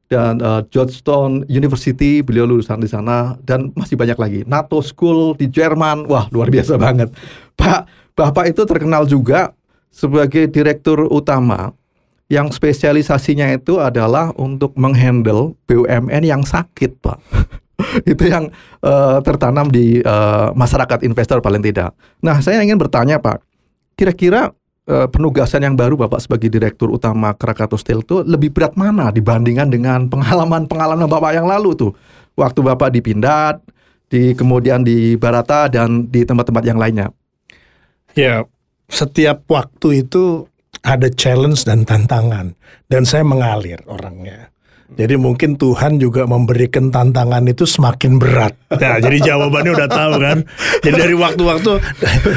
dan 0.05 0.37
eh, 0.37 0.61
Georgetown 0.69 1.41
University 1.49 2.21
beliau 2.21 2.45
lulusan 2.45 2.77
di 2.77 2.85
sana 2.85 3.33
dan 3.41 3.73
masih 3.73 3.97
banyak 3.97 4.17
lagi. 4.21 4.39
NATO 4.45 4.85
School 4.85 5.33
di 5.33 5.49
Jerman. 5.49 6.05
Wah, 6.05 6.29
luar 6.29 6.53
biasa 6.53 6.77
banget. 6.77 7.09
Pak, 7.57 8.13
Bapak 8.13 8.53
itu 8.53 8.61
terkenal 8.69 9.09
juga 9.09 9.57
sebagai 9.89 10.45
direktur 10.45 11.09
utama 11.09 11.73
yang 12.29 12.49
spesialisasinya 12.49 13.49
itu 13.53 13.77
adalah 13.81 14.29
untuk 14.37 14.73
menghandle 14.77 15.57
BUMN 15.65 16.21
yang 16.21 16.45
sakit, 16.45 17.01
Pak. 17.01 17.17
itu 18.11 18.23
yang 18.29 18.53
eh, 18.85 19.17
tertanam 19.25 19.73
di 19.73 20.01
eh, 20.01 20.47
masyarakat 20.53 21.01
investor 21.01 21.41
paling 21.41 21.65
tidak. 21.65 21.97
Nah, 22.21 22.37
saya 22.45 22.61
ingin 22.61 22.77
bertanya, 22.77 23.17
Pak. 23.17 23.52
Kira-kira 23.93 24.53
eh, 24.85 25.07
penugasan 25.09 25.65
yang 25.65 25.75
baru 25.75 25.97
Bapak 25.97 26.21
sebagai 26.21 26.49
direktur 26.49 26.93
utama 26.93 27.33
Krakatau 27.33 27.77
Steel 27.79 28.05
itu 28.05 28.21
lebih 28.21 28.53
berat 28.53 28.77
mana 28.77 29.09
dibandingkan 29.09 29.69
dengan 29.69 30.05
pengalaman-pengalaman 30.11 31.09
Bapak 31.09 31.31
yang 31.33 31.49
lalu 31.49 31.73
tuh? 31.73 31.91
Waktu 32.33 32.65
Bapak 32.65 32.89
di 32.93 33.01
Pindad, 33.01 33.61
di 34.13 34.37
kemudian 34.37 34.85
di 34.85 35.17
Barata 35.17 35.65
dan 35.65 36.05
di 36.05 36.21
tempat-tempat 36.21 36.63
yang 36.69 36.77
lainnya. 36.77 37.09
Ya, 38.13 38.45
setiap 38.85 39.41
waktu 39.49 40.05
itu 40.05 40.45
ada 40.85 41.09
challenge 41.09 41.65
dan 41.65 41.81
tantangan 41.81 42.53
dan 42.93 43.01
saya 43.09 43.25
mengalir 43.25 43.81
orangnya. 43.89 44.52
Jadi 44.93 45.15
mungkin 45.17 45.57
Tuhan 45.57 45.97
juga 45.97 46.29
memberikan 46.29 46.93
tantangan 46.93 47.43
itu 47.49 47.65
semakin 47.65 48.21
berat. 48.21 48.53
Nah, 48.69 49.01
jadi 49.01 49.33
jawabannya 49.33 49.71
udah 49.73 49.89
tahu 49.89 50.13
kan. 50.21 50.37
Jadi 50.81 50.93
dari 50.95 51.15
waktu-waktu 51.17 51.71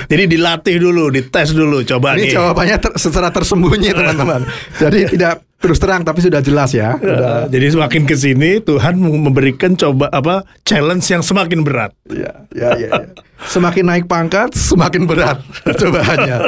jadi 0.09 0.25
dilatih 0.25 0.77
dulu, 0.81 1.13
dites 1.13 1.53
dulu 1.53 1.85
coba 1.85 2.17
Ini 2.17 2.29
nih. 2.29 2.33
jawabannya 2.33 2.77
ter- 2.81 2.97
secara 2.97 3.29
tersembunyi 3.29 3.93
teman-teman. 3.93 4.45
Jadi 4.83 5.17
tidak 5.17 5.45
terus 5.57 5.81
terang 5.81 6.05
tapi 6.05 6.21
sudah 6.21 6.45
jelas 6.45 6.71
ya. 6.71 7.01
Sudah. 7.01 7.17
Uh, 7.17 7.45
jadi 7.49 7.73
semakin 7.73 8.03
ke 8.05 8.13
sini 8.15 8.61
Tuhan 8.61 9.01
memberikan 9.01 9.73
coba 9.73 10.13
apa 10.13 10.45
challenge 10.63 11.09
yang 11.09 11.25
semakin 11.25 11.65
berat. 11.65 11.97
Ya, 12.13 12.45
ya, 12.53 12.71
ya, 12.77 12.91
ya. 12.93 13.05
Semakin 13.49 13.85
naik 13.89 14.05
pangkat, 14.05 14.53
semakin 14.53 15.09
berat 15.09 15.41
cobaannya. 15.81 16.39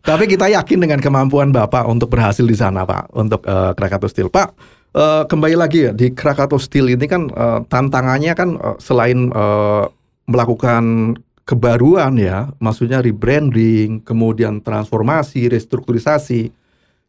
Tapi 0.00 0.24
kita 0.28 0.48
yakin 0.52 0.78
dengan 0.80 1.00
kemampuan 1.00 1.52
Bapak 1.52 1.88
untuk 1.88 2.12
berhasil 2.12 2.44
di 2.44 2.56
sana, 2.56 2.84
Pak, 2.84 3.12
untuk 3.16 3.40
eh, 3.44 3.72
Krakatau 3.76 4.08
Steel. 4.08 4.28
Pak, 4.28 4.52
eh, 4.94 5.22
kembali 5.26 5.56
lagi 5.58 5.90
ya 5.90 5.92
di 5.92 6.14
Krakatau 6.14 6.56
Steel 6.62 6.94
ini 6.94 7.04
kan 7.10 7.28
eh, 7.28 7.60
tantangannya 7.66 8.32
kan 8.32 8.50
eh, 8.56 8.76
selain 8.78 9.28
eh, 9.34 9.84
melakukan 10.24 11.14
kebaruan 11.44 12.16
ya, 12.16 12.48
maksudnya 12.56 13.04
rebranding, 13.04 14.00
kemudian 14.00 14.64
transformasi, 14.64 15.52
restrukturisasi. 15.52 16.48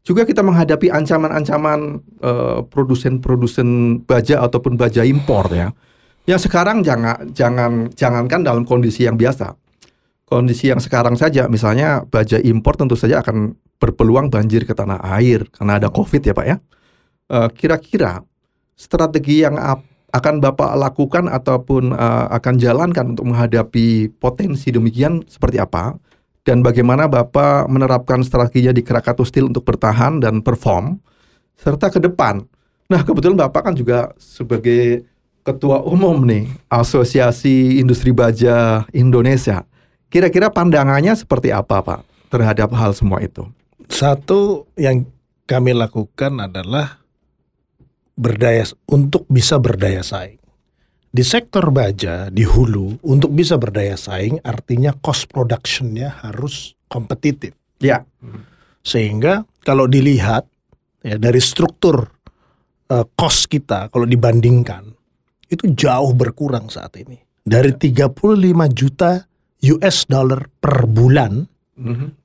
Juga 0.05 0.27
kita 0.27 0.45
menghadapi 0.45 0.91
ancaman-ancaman 0.91 2.03
eh, 2.21 2.59
produsen-produsen 2.67 4.01
baja 4.05 4.43
ataupun 4.43 4.75
baja 4.75 5.01
impor 5.07 5.49
ya. 5.49 5.71
Yang 6.25 6.49
sekarang 6.49 6.81
jangan 6.83 7.31
jangan 7.31 7.89
jangankan 7.93 8.41
dalam 8.43 8.63
kondisi 8.67 9.07
yang 9.07 9.15
biasa. 9.17 9.55
Kondisi 10.25 10.73
yang 10.73 10.81
sekarang 10.81 11.13
saja 11.15 11.45
misalnya 11.45 12.01
baja 12.01 12.41
impor 12.41 12.75
tentu 12.75 12.97
saja 12.97 13.21
akan 13.21 13.53
berpeluang 13.77 14.33
banjir 14.33 14.65
ke 14.65 14.73
tanah 14.73 14.97
air 15.21 15.45
karena 15.53 15.77
ada 15.77 15.89
Covid 15.93 16.21
ya, 16.21 16.33
Pak 16.33 16.45
ya. 16.45 16.57
Eh, 17.25 17.49
Kira-kira 17.57 18.21
strategi 18.77 19.41
yang 19.41 19.57
akan 20.13 20.35
Bapak 20.39 20.77
lakukan 20.77 21.25
ataupun 21.25 21.91
eh, 21.95 22.25
akan 22.29 22.55
jalankan 22.61 23.17
untuk 23.17 23.25
menghadapi 23.33 24.13
potensi 24.21 24.69
demikian 24.69 25.25
seperti 25.25 25.57
apa? 25.57 25.97
Dan 26.45 26.61
bagaimana 26.61 27.09
Bapak 27.09 27.65
menerapkan 27.65 28.21
strateginya 28.21 28.69
di 28.69 28.85
Krakatau 28.85 29.25
Steel 29.25 29.49
untuk 29.49 29.65
bertahan 29.65 30.21
dan 30.21 30.45
perform 30.45 31.01
serta 31.57 31.89
ke 31.89 31.97
depan. 31.97 32.45
Nah, 32.85 33.01
kebetulan 33.01 33.33
Bapak 33.33 33.65
kan 33.65 33.73
juga 33.73 34.13
sebagai 34.21 35.09
ketua 35.41 35.81
umum 35.81 36.21
nih 36.21 36.45
Asosiasi 36.69 37.81
Industri 37.81 38.13
Baja 38.13 38.85
Indonesia. 38.93 39.65
Kira-kira 40.13 40.53
pandangannya 40.53 41.17
seperti 41.17 41.49
apa, 41.49 41.81
Pak, 41.81 42.05
terhadap 42.29 42.69
hal 42.77 42.93
semua 42.93 43.25
itu? 43.25 43.49
Satu 43.89 44.69
yang 44.77 45.09
kami 45.49 45.73
lakukan 45.73 46.37
adalah 46.45 47.04
berdaya 48.15 48.63
untuk 48.87 49.27
bisa 49.27 49.59
berdaya 49.59 50.01
saing. 50.01 50.39
Di 51.15 51.23
sektor 51.23 51.71
baja 51.71 52.27
di 52.27 52.43
hulu 52.43 52.99
untuk 53.07 53.31
bisa 53.31 53.55
berdaya 53.55 53.95
saing 53.95 54.39
artinya 54.43 54.91
cost 54.99 55.31
productionnya 55.31 56.11
harus 56.23 56.75
kompetitif. 56.91 57.55
Ya, 57.79 58.03
Sehingga 58.83 59.43
kalau 59.63 59.87
dilihat 59.87 60.47
ya 61.03 61.15
dari 61.15 61.39
struktur 61.39 62.07
eh, 62.91 63.05
cost 63.15 63.47
kita 63.47 63.87
kalau 63.91 64.03
dibandingkan 64.03 64.91
itu 65.47 65.71
jauh 65.71 66.11
berkurang 66.11 66.67
saat 66.67 66.99
ini. 66.99 67.19
Dari 67.45 67.77
35 67.77 68.11
juta 68.73 69.21
US 69.71 69.97
dollar 70.09 70.49
per 70.59 70.89
bulan 70.89 71.45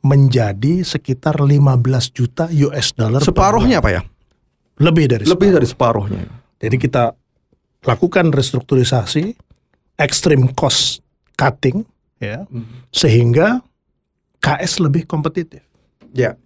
menjadi 0.06 0.87
sekitar 0.87 1.42
15 1.42 2.16
juta 2.16 2.47
US 2.70 2.94
dollar 2.94 3.20
per 3.20 3.28
separuhnya, 3.28 3.82
Pak 3.82 3.90
ya? 3.90 4.02
Lebih 4.80 5.04
dari 5.06 5.25
Lebih 5.25 5.30
separuh. 5.30 5.54
dari 5.54 5.66
separuhnya. 5.68 6.22
Jadi 6.56 6.76
kita 6.76 7.12
lakukan 7.82 8.32
restrukturisasi, 8.32 9.32
extreme 9.96 10.52
cost 10.52 11.00
cutting 11.37 11.84
ya 12.16 12.44
sehingga 12.90 13.64
KS 14.40 14.80
lebih 14.80 15.04
kompetitif. 15.04 15.60
Ya, 16.10 16.37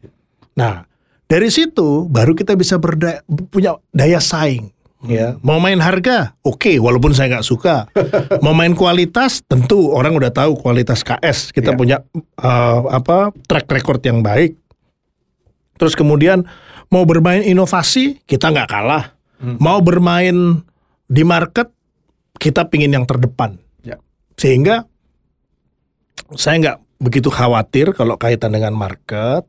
Nah, 0.54 0.86
dari 1.24 1.50
situ 1.50 2.06
baru 2.06 2.34
kita 2.34 2.54
bisa 2.54 2.78
berdaya, 2.78 3.22
punya 3.48 3.74
daya 3.90 4.18
saing 4.18 4.70
Ya, 5.04 5.36
mau 5.44 5.60
main 5.60 5.76
harga, 5.84 6.32
oke, 6.40 6.80
walaupun 6.80 7.12
saya 7.12 7.28
nggak 7.28 7.44
suka. 7.44 7.84
mau 8.44 8.56
main 8.56 8.72
kualitas, 8.72 9.44
tentu 9.44 9.92
orang 9.92 10.16
udah 10.16 10.32
tahu 10.32 10.56
kualitas 10.56 11.04
KS. 11.04 11.52
Kita 11.52 11.70
Ya. 11.70 11.76
punya 11.76 11.96
uh, 12.40 12.80
apa 12.88 13.28
track 13.44 13.68
record 13.68 14.00
yang 14.00 14.24
baik. 14.24 14.56
Terus 15.76 15.92
kemudian 15.92 16.48
mau 16.94 17.02
bermain 17.02 17.42
inovasi, 17.42 18.22
kita 18.22 18.54
nggak 18.54 18.70
kalah. 18.70 19.18
Mau 19.42 19.82
bermain 19.82 20.62
di 21.10 21.22
market, 21.26 21.66
kita 22.38 22.70
pingin 22.70 22.94
yang 22.94 23.02
terdepan. 23.02 23.58
Ya. 23.82 23.98
Sehingga 24.38 24.86
saya 26.38 26.56
nggak 26.62 26.78
begitu 27.02 27.28
khawatir 27.34 27.90
kalau 27.98 28.14
kaitan 28.14 28.54
dengan 28.54 28.78
market. 28.78 29.42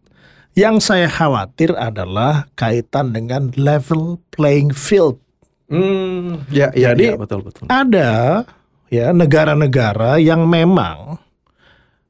Yang 0.56 0.88
saya 0.88 1.08
khawatir 1.12 1.75
adalah 1.75 2.48
kaitan 2.56 3.12
dengan 3.14 3.52
level 3.60 4.18
playing 4.34 4.72
field. 4.72 5.20
Hmm, 5.68 6.48
ya, 6.48 6.72
ya, 6.74 6.96
Jadi- 6.96 7.14
ya, 7.14 7.20
betul 7.20 7.44
betul. 7.44 7.68
Ada 7.68 8.44
ya 8.88 9.12
negara-negara 9.12 10.18
yang 10.18 10.48
memang 10.48 11.20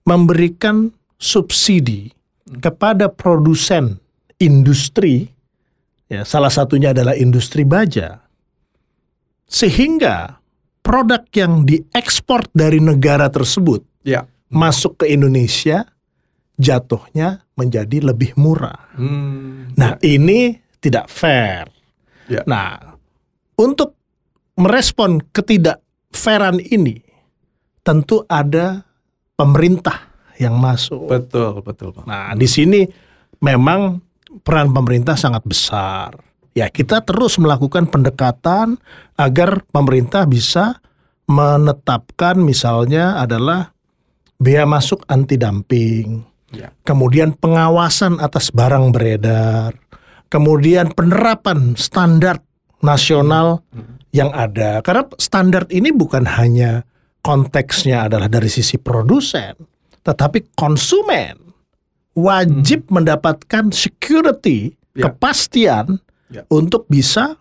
memberikan 0.05 0.93
subsidi 1.17 2.13
kepada 2.61 3.09
produsen 3.09 4.04
industri 4.37 5.27
ya 6.05 6.21
salah 6.21 6.49
satunya 6.49 6.91
adalah 6.91 7.13
industri 7.13 7.63
baja. 7.63 8.21
Sehingga 9.45 10.41
produk 10.81 11.21
yang 11.33 11.65
diekspor 11.65 12.49
dari 12.51 12.81
negara 12.81 13.29
tersebut 13.29 13.85
Ya. 14.05 14.25
masuk 14.49 15.01
ke 15.01 15.09
Indonesia 15.09 15.85
jatuhnya 16.55 17.41
menjadi 17.53 18.05
lebih 18.05 18.37
murah. 18.37 18.93
Hmm, 18.93 19.73
Nah, 19.73 19.97
ini 20.01 20.53
tidak 20.77 21.09
fair. 21.09 21.65
Ya. 22.25 22.45
Nah, 22.45 22.97
untuk 23.57 23.97
merespon 24.55 25.19
ketidakfairan 25.29 26.61
ini 26.61 27.01
tentu 27.81 28.21
ada 28.25 28.85
pemerintah 29.33 30.09
yang 30.37 30.55
masuk. 30.55 31.05
betul 31.05 31.59
betul 31.61 31.89
Pak. 31.91 32.05
Nah, 32.05 32.33
di 32.33 32.45
sini 32.45 32.85
memang 33.41 33.99
peran 34.41 34.73
pemerintah 34.75 35.15
sangat 35.15 35.45
besar. 35.45 36.17
Ya, 36.55 36.71
kita 36.71 37.03
terus 37.03 37.35
melakukan 37.35 37.87
pendekatan 37.91 38.79
agar 39.19 39.63
pemerintah 39.75 40.23
bisa 40.23 40.79
menetapkan 41.27 42.39
misalnya 42.39 43.19
adalah 43.19 43.75
bea 44.39 44.63
masuk 44.63 45.03
anti 45.11 45.35
dumping. 45.35 46.23
Ya. 46.55 46.71
Kemudian 46.87 47.35
pengawasan 47.35 48.23
atas 48.23 48.55
barang 48.55 48.95
beredar. 48.95 49.75
Kemudian 50.31 50.95
penerapan 50.95 51.75
standar 51.75 52.39
nasional 52.79 53.63
yang 54.15 54.31
ada. 54.31 54.79
Karena 54.79 55.03
standar 55.19 55.67
ini 55.67 55.91
bukan 55.91 56.23
hanya 56.23 56.87
konteksnya 57.19 58.07
adalah 58.07 58.29
dari 58.29 58.47
sisi 58.47 58.77
produsen, 58.77 59.57
tetapi 60.05 60.55
konsumen 60.55 61.44
wajib 62.15 62.87
mendapatkan 62.89 63.69
security, 63.69 64.73
Ya. 64.95 65.11
kepastian 65.11 65.99
Ya. 66.31 66.47
untuk 66.47 66.87
bisa 66.87 67.35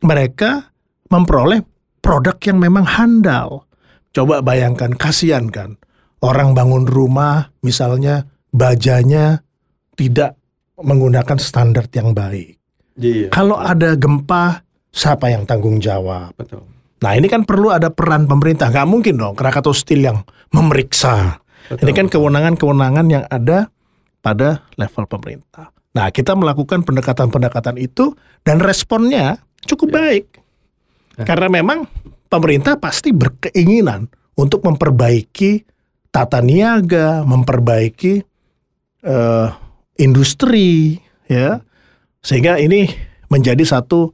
mereka 0.00 0.70
memperoleh 1.10 1.66
produk 1.98 2.38
yang 2.46 2.62
memang 2.62 2.86
handal. 2.86 3.66
Coba 4.14 4.38
bayangkan, 4.38 4.94
kasihan 4.94 5.50
kan 5.50 5.76
orang 6.22 6.54
bangun 6.54 6.86
rumah 6.86 7.50
misalnya 7.60 8.30
bajanya 8.54 9.42
tidak 9.98 10.38
menggunakan 10.78 11.38
standar 11.42 11.90
yang 11.90 12.14
baik. 12.14 12.56
Iya. 12.94 13.28
Kalau 13.34 13.58
ada 13.58 13.98
gempa, 13.98 14.62
siapa 14.94 15.26
yang 15.32 15.42
tanggung 15.42 15.82
jawab? 15.82 16.30
betul. 16.38 16.62
Nah 17.02 17.18
ini 17.18 17.26
kan 17.26 17.42
perlu 17.42 17.74
ada 17.74 17.90
peran 17.90 18.30
pemerintah. 18.30 18.70
Nggak 18.70 18.86
mungkin 18.86 19.14
dong 19.18 19.34
Krakatau 19.34 19.74
Steel 19.74 20.06
yang 20.06 20.22
memeriksa. 20.54 21.42
Betul. 21.66 21.82
Ini 21.82 21.92
kan 21.98 22.06
kewenangan-kewenangan 22.06 23.06
yang 23.10 23.24
ada 23.26 23.66
pada 24.22 24.64
level 24.78 25.04
pemerintah. 25.10 25.74
Nah 25.92 26.08
kita 26.08 26.32
melakukan 26.32 26.86
pendekatan-pendekatan 26.86 27.76
itu 27.76 28.16
dan 28.46 28.62
responnya 28.62 29.42
cukup 29.68 29.98
baik. 29.98 30.24
Ya. 31.20 31.24
Karena 31.28 31.52
memang 31.52 31.84
pemerintah 32.32 32.80
pasti 32.80 33.12
berkeinginan 33.12 34.08
untuk 34.40 34.64
memperbaiki 34.64 35.68
tata 36.08 36.40
niaga, 36.40 37.20
memperbaiki 37.24 38.14
eh, 39.04 39.48
industri, 40.00 40.96
ya, 41.28 41.60
sehingga 42.24 42.56
ini 42.56 42.88
menjadi 43.28 43.60
satu 43.64 44.12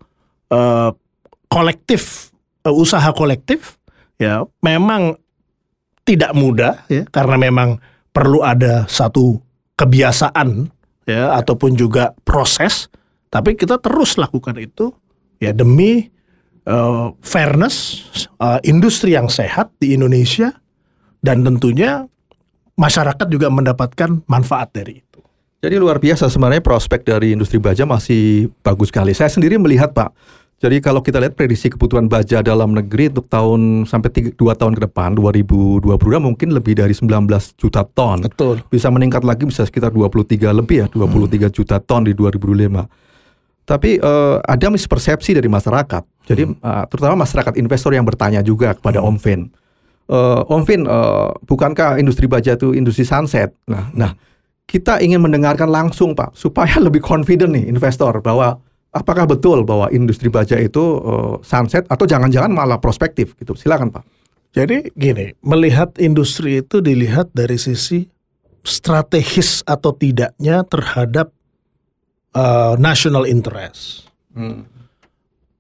eh, 0.51 0.91
kolektif 1.47 2.35
eh, 2.67 2.75
usaha 2.75 3.11
kolektif, 3.15 3.79
ya, 4.19 4.43
memang 4.63 5.15
tidak 6.03 6.33
mudah, 6.35 6.87
ya, 6.91 7.07
karena 7.11 7.37
memang 7.39 7.79
perlu 8.11 8.43
ada 8.43 8.89
satu 8.91 9.39
kebiasaan, 9.79 10.67
ya, 11.07 11.39
ataupun 11.39 11.79
juga 11.79 12.13
proses, 12.27 12.91
tapi 13.31 13.55
kita 13.55 13.79
terus 13.79 14.19
lakukan 14.19 14.59
itu, 14.59 14.91
ya, 15.39 15.55
demi 15.55 16.11
eh, 16.67 17.07
fairness 17.23 18.05
eh, 18.43 18.61
industri 18.67 19.15
yang 19.15 19.31
sehat 19.31 19.71
di 19.79 19.95
Indonesia 19.95 20.51
dan 21.23 21.47
tentunya 21.47 22.05
masyarakat 22.79 23.27
juga 23.31 23.51
mendapatkan 23.51 24.23
manfaat 24.27 24.71
dari 24.75 25.03
itu. 25.03 25.21
Jadi 25.59 25.75
luar 25.75 25.99
biasa 25.99 26.31
sebenarnya 26.31 26.63
prospek 26.63 27.03
dari 27.03 27.35
industri 27.35 27.59
baja 27.59 27.83
masih 27.83 28.47
bagus 28.63 28.95
sekali. 28.95 29.11
Saya 29.11 29.27
sendiri 29.27 29.59
melihat 29.59 29.91
Pak. 29.91 30.15
Jadi 30.59 30.83
kalau 30.83 30.99
kita 30.99 31.23
lihat 31.23 31.39
prediksi 31.39 31.71
kebutuhan 31.71 32.11
baja 32.11 32.43
dalam 32.43 32.75
negeri 32.75 33.15
untuk 33.15 33.31
tahun 33.31 33.87
sampai 33.87 34.35
2 34.35 34.35
tahun 34.35 34.75
ke 34.75 34.91
depan 34.91 35.15
2022 35.15 35.87
mungkin 36.19 36.49
lebih 36.51 36.83
dari 36.83 36.91
19 36.91 37.31
juta 37.55 37.87
ton. 37.87 38.27
Betul. 38.27 38.59
Bisa 38.67 38.91
meningkat 38.91 39.23
lagi 39.23 39.47
bisa 39.47 39.63
sekitar 39.63 39.95
23 39.95 40.51
lebih 40.51 40.77
ya, 40.83 40.87
23 40.91 41.55
juta 41.55 41.79
ton 41.79 42.03
di 42.03 42.11
2025. 42.11 42.75
Tapi 43.71 44.03
eh, 44.03 44.37
ada 44.43 44.67
mispersepsi 44.67 45.39
dari 45.39 45.47
masyarakat. 45.47 46.03
Jadi 46.27 46.43
eh, 46.51 46.85
terutama 46.91 47.23
masyarakat 47.23 47.55
investor 47.55 47.95
yang 47.95 48.03
bertanya 48.03 48.43
juga 48.43 48.75
kepada 48.75 48.99
Om 48.99 49.15
Vin. 49.15 49.47
Eh, 50.11 50.43
Om 50.43 50.63
Vin, 50.67 50.83
eh, 50.91 51.29
bukankah 51.47 52.03
industri 52.03 52.27
baja 52.27 52.59
itu 52.59 52.75
industri 52.75 53.07
sunset? 53.07 53.55
Nah, 53.71 53.95
nah 53.95 54.11
kita 54.67 54.99
ingin 55.07 55.23
mendengarkan 55.23 55.71
langsung 55.71 56.19
Pak 56.19 56.35
supaya 56.35 56.83
lebih 56.87 56.99
confident 56.99 57.55
nih 57.55 57.71
investor 57.71 58.19
bahwa 58.19 58.59
apakah 58.93 59.29
betul 59.29 59.65
bahwa 59.65 59.93
industri 59.93 60.33
baja 60.33 60.57
itu 60.57 60.81
eh, 61.01 61.35
sunset 61.45 61.85
atau 61.89 62.05
jangan-jangan 62.05 62.53
malah 62.53 62.79
prospektif 62.81 63.37
gitu. 63.39 63.57
Silakan 63.57 63.93
Pak. 63.93 64.05
Jadi 64.57 64.91
gini, 64.97 65.37
melihat 65.45 65.93
industri 66.01 66.65
itu 66.65 66.81
dilihat 66.81 67.31
dari 67.37 67.61
sisi 67.61 68.09
strategis 68.65 69.61
atau 69.69 69.93
tidaknya 69.93 70.65
terhadap 70.65 71.31
uh, 72.33 72.75
national 72.81 73.29
interest. 73.29 74.09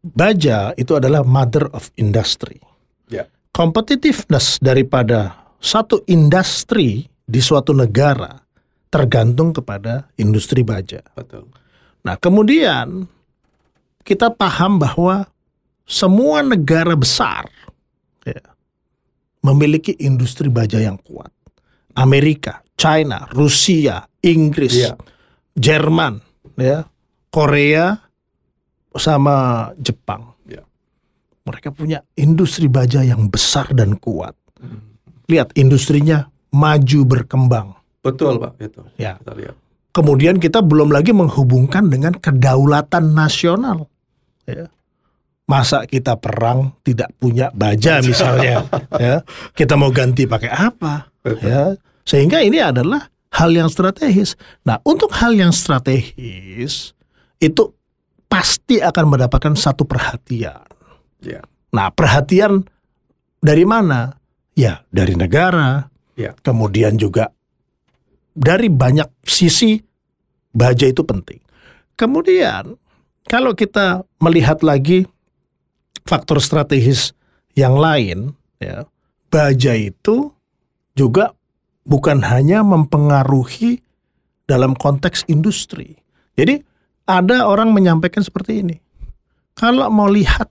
Baja 0.02 0.72
itu 0.80 0.96
adalah 0.96 1.20
mother 1.20 1.68
of 1.76 1.92
industry. 2.00 2.62
Ya. 3.12 3.28
Competitiveness 3.52 4.56
daripada 4.62 5.36
satu 5.60 6.00
industri 6.08 7.10
di 7.28 7.40
suatu 7.42 7.76
negara 7.76 8.40
tergantung 8.88 9.52
kepada 9.52 10.08
industri 10.16 10.64
baja. 10.64 11.04
Betul. 11.12 11.50
Nah, 12.06 12.16
kemudian 12.16 13.04
kita 14.08 14.32
paham 14.32 14.80
bahwa 14.80 15.28
semua 15.84 16.40
negara 16.40 16.96
besar 16.96 17.44
ya, 18.24 18.40
memiliki 19.44 19.92
industri 20.00 20.48
baja 20.48 20.80
yang 20.80 20.96
kuat. 20.96 21.28
Amerika, 21.92 22.64
China, 22.78 23.28
Rusia, 23.36 24.08
Inggris, 24.24 24.72
Iya. 24.80 24.96
Jerman, 25.58 26.22
ya, 26.56 26.88
Korea, 27.28 27.98
sama 28.96 29.68
Jepang. 29.76 30.38
Iya. 30.46 30.62
Mereka 31.44 31.74
punya 31.76 32.00
industri 32.16 32.70
baja 32.70 33.02
yang 33.02 33.28
besar 33.28 33.68
dan 33.74 33.98
kuat. 33.98 34.32
Hmm. 34.62 34.94
Lihat 35.26 35.58
industrinya 35.58 36.30
maju 36.54 37.00
berkembang. 37.04 37.74
Betul 38.00 38.40
Pak, 38.40 38.52
itu. 38.62 38.80
Ya. 38.96 39.18
Kita 39.20 39.34
lihat. 39.34 39.54
Kemudian 39.90 40.38
kita 40.38 40.62
belum 40.62 40.94
lagi 40.94 41.10
menghubungkan 41.10 41.90
dengan 41.90 42.14
kedaulatan 42.14 43.18
nasional. 43.18 43.90
Ya. 44.48 44.66
Masa 45.44 45.84
kita 45.84 46.16
perang 46.16 46.76
tidak 46.84 47.12
punya 47.16 47.48
baja 47.52 48.00
misalnya, 48.04 48.68
ya 49.00 49.24
kita 49.56 49.76
mau 49.76 49.88
ganti 49.88 50.28
pakai 50.28 50.52
apa? 50.52 51.08
Ya, 51.40 51.76
sehingga 52.04 52.40
ini 52.40 52.60
adalah 52.60 53.08
hal 53.32 53.52
yang 53.52 53.68
strategis. 53.68 54.36
Nah, 54.64 54.80
untuk 54.84 55.08
hal 55.16 55.32
yang 55.32 55.52
strategis 55.52 56.92
itu 57.40 57.72
pasti 58.28 58.80
akan 58.80 59.04
mendapatkan 59.08 59.56
satu 59.56 59.88
perhatian. 59.88 60.64
Ya. 61.24 61.40
Nah, 61.72 61.88
perhatian 61.92 62.68
dari 63.40 63.64
mana? 63.64 64.16
Ya, 64.52 64.84
dari 64.92 65.16
negara, 65.16 65.88
Ya. 66.12 66.36
kemudian 66.44 66.98
juga 67.00 67.32
dari 68.34 68.68
banyak 68.68 69.24
sisi 69.24 69.80
baja 70.52 70.84
itu 70.84 71.04
penting. 71.08 71.40
Kemudian 71.94 72.74
kalau 73.28 73.52
kita 73.52 74.02
melihat 74.18 74.64
lagi 74.64 75.04
faktor 76.08 76.40
strategis 76.40 77.12
yang 77.52 77.76
lain, 77.76 78.32
ya, 78.58 78.88
baja 79.28 79.76
itu 79.76 80.32
juga 80.96 81.36
bukan 81.84 82.24
hanya 82.24 82.64
mempengaruhi 82.64 83.84
dalam 84.48 84.72
konteks 84.72 85.28
industri. 85.28 86.00
Jadi 86.34 86.58
ada 87.04 87.44
orang 87.44 87.70
menyampaikan 87.70 88.24
seperti 88.24 88.64
ini. 88.64 88.76
Kalau 89.52 89.86
mau 89.92 90.08
lihat 90.08 90.48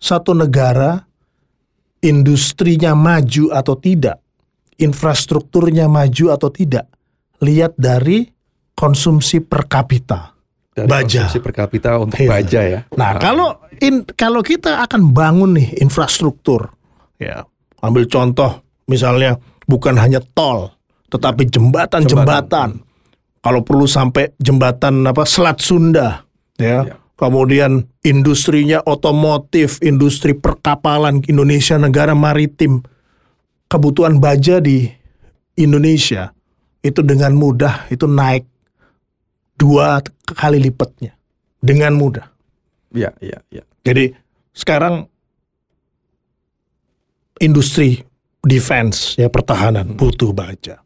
satu 0.00 0.32
negara 0.32 1.04
industrinya 2.04 2.92
maju 2.92 3.52
atau 3.52 3.74
tidak, 3.76 4.20
infrastrukturnya 4.76 5.88
maju 5.88 6.36
atau 6.36 6.48
tidak, 6.52 6.86
lihat 7.40 7.72
dari 7.80 8.28
konsumsi 8.76 9.40
per 9.40 9.66
kapita. 9.66 10.33
Dari 10.74 10.90
baja. 10.90 11.30
konsumsi 11.30 11.38
per 11.38 11.54
kapita 11.54 12.02
untuk 12.02 12.18
Iya. 12.18 12.30
baja 12.34 12.60
ya. 12.66 12.80
Nah, 12.98 13.14
kalau 13.22 13.62
in, 13.78 14.02
kalau 14.18 14.42
kita 14.42 14.82
akan 14.82 15.14
bangun 15.14 15.54
nih 15.54 15.78
infrastruktur, 15.78 16.74
ya, 17.22 17.46
ambil 17.78 18.10
contoh 18.10 18.58
misalnya 18.90 19.38
bukan 19.70 19.94
hanya 19.94 20.18
tol, 20.34 20.74
tetapi 21.14 21.46
jembatan-jembatan. 21.46 22.82
Kalau 23.38 23.60
perlu 23.60 23.84
sampai 23.86 24.32
jembatan 24.40 25.04
apa 25.06 25.22
Selat 25.22 25.62
Sunda, 25.62 26.26
ya. 26.58 26.82
Ya. 26.90 26.96
Kemudian 27.14 27.86
industrinya 28.02 28.82
otomotif, 28.82 29.78
industri 29.78 30.34
perkapalan 30.34 31.22
Indonesia 31.30 31.78
negara 31.78 32.10
maritim. 32.18 32.82
Kebutuhan 33.70 34.18
baja 34.18 34.58
di 34.58 34.90
Indonesia 35.54 36.34
itu 36.82 37.00
dengan 37.06 37.38
mudah 37.38 37.86
itu 37.88 38.10
naik 38.10 38.44
dua 39.54 40.02
kali 40.26 40.58
lipatnya 40.58 41.14
dengan 41.58 41.94
mudah. 41.94 42.26
Iya, 42.94 43.10
iya, 43.18 43.38
iya. 43.50 43.64
Jadi 43.82 44.14
sekarang 44.50 45.06
industri 47.42 48.02
defense 48.40 49.18
ya 49.18 49.26
pertahanan 49.28 49.94
butuh 49.98 50.30
baja. 50.30 50.80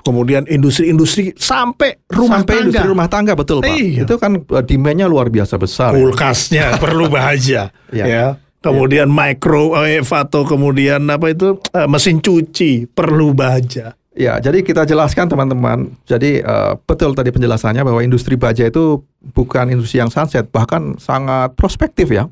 Kemudian 0.00 0.48
industri-industri 0.48 1.36
sampai 1.36 2.00
rumah 2.08 2.40
Sampai 2.40 2.56
tangga, 2.56 2.64
industri 2.64 2.88
rumah 2.88 3.08
tangga 3.12 3.32
betul 3.36 3.60
Pak. 3.60 3.68
Iya. 3.68 4.08
Itu 4.08 4.16
kan 4.16 4.32
uh, 4.40 4.64
demand-nya 4.64 5.04
luar 5.04 5.28
biasa 5.28 5.60
besar. 5.60 5.92
ya. 5.92 6.00
kulkasnya 6.00 6.64
perlu 6.82 7.12
baja, 7.12 7.68
Iya. 7.92 8.04
ya. 8.08 8.26
Kemudian 8.60 9.08
microwave 9.08 10.04
atau 10.04 10.44
kemudian 10.44 11.00
apa 11.08 11.32
itu 11.32 11.56
eh, 11.72 11.88
mesin 11.88 12.20
cuci 12.20 12.88
perlu 12.92 13.32
baja. 13.32 13.96
Ya, 14.10 14.42
jadi 14.42 14.66
kita 14.66 14.82
jelaskan 14.90 15.30
teman-teman. 15.30 15.94
Jadi 16.02 16.42
eh, 16.42 16.72
betul 16.82 17.14
tadi 17.14 17.30
penjelasannya 17.30 17.86
bahwa 17.86 18.02
industri 18.02 18.34
baja 18.34 18.66
itu 18.66 19.06
bukan 19.38 19.70
industri 19.70 20.02
yang 20.02 20.10
sunset, 20.10 20.50
bahkan 20.50 20.98
sangat 20.98 21.54
prospektif 21.54 22.10
ya. 22.10 22.26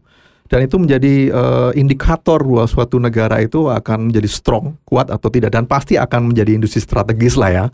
Dan 0.51 0.67
itu 0.67 0.75
menjadi 0.75 1.31
eh, 1.31 1.71
indikator 1.79 2.43
bahwa 2.43 2.67
suatu 2.67 2.99
negara 2.99 3.39
itu 3.39 3.71
akan 3.71 4.11
menjadi 4.11 4.27
strong, 4.27 4.75
kuat 4.83 5.07
atau 5.07 5.31
tidak, 5.31 5.55
dan 5.55 5.71
pasti 5.71 5.95
akan 5.95 6.35
menjadi 6.35 6.59
industri 6.59 6.83
strategis 6.83 7.39
lah 7.39 7.51
ya. 7.55 7.67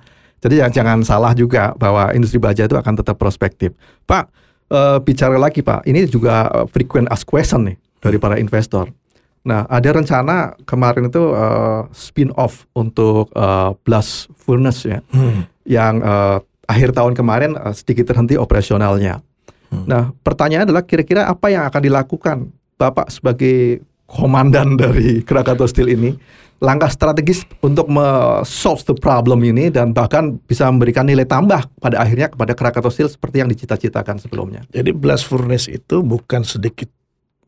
Jadi 0.44 0.60
ya, 0.60 0.68
jangan 0.68 1.00
salah 1.00 1.32
juga 1.32 1.72
bahwa 1.80 2.12
industri 2.12 2.36
baja 2.36 2.68
itu 2.68 2.76
akan 2.76 3.00
tetap 3.00 3.16
prospektif. 3.16 3.72
Pak, 4.04 4.28
eh, 4.68 4.98
bicara 5.00 5.40
lagi 5.40 5.64
Pak, 5.64 5.88
ini 5.88 6.04
juga 6.04 6.52
frequent 6.68 7.08
ask 7.08 7.24
question 7.24 7.72
nih 7.72 7.80
dari 8.04 8.20
para 8.20 8.36
investor. 8.36 8.92
Nah, 9.44 9.68
ada 9.68 9.92
rencana 9.92 10.56
kemarin 10.64 11.12
itu 11.12 11.20
eh, 11.36 11.80
spin 11.92 12.32
off 12.32 12.64
untuk 12.72 13.28
eh, 13.36 13.70
blast 13.84 14.32
furnace 14.40 14.88
ya, 14.88 14.98
yang 15.68 16.00
eh, 16.00 16.38
akhir 16.64 16.96
tahun 16.96 17.12
kemarin 17.12 17.52
eh, 17.60 17.74
sedikit 17.76 18.08
terhenti 18.08 18.40
operasionalnya. 18.40 19.20
Nah, 19.74 20.14
pertanyaan 20.22 20.70
adalah 20.70 20.86
kira-kira 20.86 21.26
apa 21.26 21.50
yang 21.50 21.66
akan 21.66 21.82
dilakukan 21.82 22.38
Bapak 22.78 23.10
sebagai 23.10 23.82
komandan 24.06 24.74
dari 24.82 25.20
Krakatau 25.26 25.66
Steel 25.66 25.90
ini, 25.90 26.14
langkah 26.62 26.88
strategis 26.88 27.42
untuk 27.58 27.90
solve 28.46 28.86
the 28.86 28.96
problem 28.96 29.42
ini 29.42 29.68
dan 29.68 29.90
bahkan 29.90 30.38
bisa 30.46 30.70
memberikan 30.70 31.04
nilai 31.04 31.26
tambah 31.26 31.68
pada 31.82 32.00
akhirnya 32.00 32.30
kepada 32.30 32.54
Krakatau 32.54 32.88
Steel 32.88 33.10
seperti 33.10 33.42
yang 33.42 33.50
dicita-citakan 33.50 34.22
sebelumnya. 34.22 34.62
Jadi 34.70 34.94
blast 34.94 35.26
furnace 35.26 35.66
itu 35.66 36.00
bukan 36.00 36.46
sedikit 36.46 36.88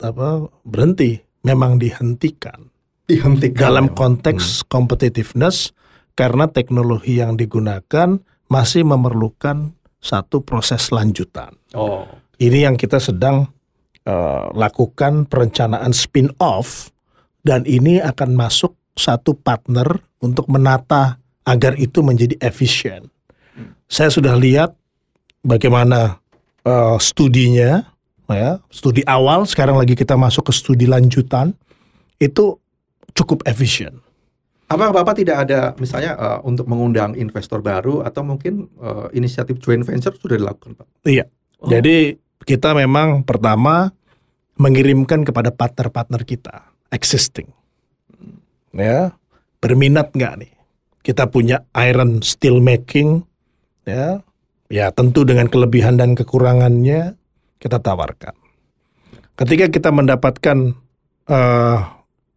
apa 0.02 0.50
berhenti, 0.66 1.25
memang 1.46 1.78
dihentikan. 1.78 2.66
Dihentikan 3.06 3.54
dalam 3.54 3.86
Pak. 3.94 3.94
konteks 3.94 4.66
competitiveness 4.66 5.70
karena 6.18 6.50
teknologi 6.50 7.22
yang 7.22 7.38
digunakan 7.38 8.18
masih 8.50 8.82
memerlukan 8.82 9.70
satu 10.02 10.42
proses 10.42 10.90
lanjutan. 10.90 11.54
Oh. 11.78 12.02
Ini 12.42 12.66
yang 12.66 12.74
kita 12.74 12.98
sedang 12.98 13.46
eh, 14.02 14.46
lakukan 14.50 15.30
perencanaan 15.30 15.94
spin 15.94 16.34
off 16.42 16.90
dan 17.46 17.62
ini 17.62 18.02
akan 18.02 18.34
masuk 18.34 18.74
satu 18.98 19.38
partner 19.38 19.86
untuk 20.18 20.50
menata 20.50 21.22
agar 21.46 21.78
itu 21.78 22.02
menjadi 22.02 22.34
efisien. 22.42 23.06
Saya 23.86 24.10
sudah 24.10 24.34
lihat 24.34 24.74
bagaimana 25.46 26.18
eh, 26.66 26.98
studinya 26.98 27.95
ya, 28.34 28.58
studi 28.72 29.06
awal 29.06 29.46
sekarang 29.46 29.78
lagi 29.78 29.94
kita 29.94 30.18
masuk 30.18 30.50
ke 30.50 30.52
studi 30.54 30.86
lanjutan 30.90 31.54
itu 32.18 32.58
cukup 33.14 33.46
efisien. 33.46 34.02
Apa 34.66 34.90
Bapak 34.90 35.22
tidak 35.22 35.46
ada 35.46 35.78
misalnya 35.78 36.18
eh, 36.18 36.40
untuk 36.42 36.66
mengundang 36.66 37.14
investor 37.14 37.62
baru 37.62 38.02
atau 38.02 38.26
mungkin 38.26 38.66
eh, 38.82 39.06
inisiatif 39.14 39.62
joint 39.62 39.86
venture 39.86 40.14
sudah 40.18 40.34
dilakukan 40.34 40.74
Pak? 40.74 40.86
Iya. 41.06 41.30
Oh. 41.62 41.70
Jadi 41.70 42.18
kita 42.42 42.74
memang 42.74 43.22
pertama 43.22 43.94
mengirimkan 44.56 45.22
kepada 45.22 45.52
partner-partner 45.52 46.26
kita 46.26 46.72
existing. 46.90 47.52
Ya, 48.76 49.16
berminat 49.62 50.12
nggak 50.12 50.34
nih? 50.44 50.52
Kita 51.00 51.30
punya 51.30 51.62
iron 51.72 52.20
steel 52.20 52.58
making, 52.58 53.22
ya, 53.86 54.20
ya 54.66 54.90
tentu 54.90 55.22
dengan 55.22 55.46
kelebihan 55.46 55.96
dan 55.96 56.18
kekurangannya 56.18 57.14
kita 57.56 57.78
tawarkan. 57.78 58.34
Ketika 59.36 59.68
kita 59.68 59.90
mendapatkan 59.92 60.72
eh, 61.26 61.78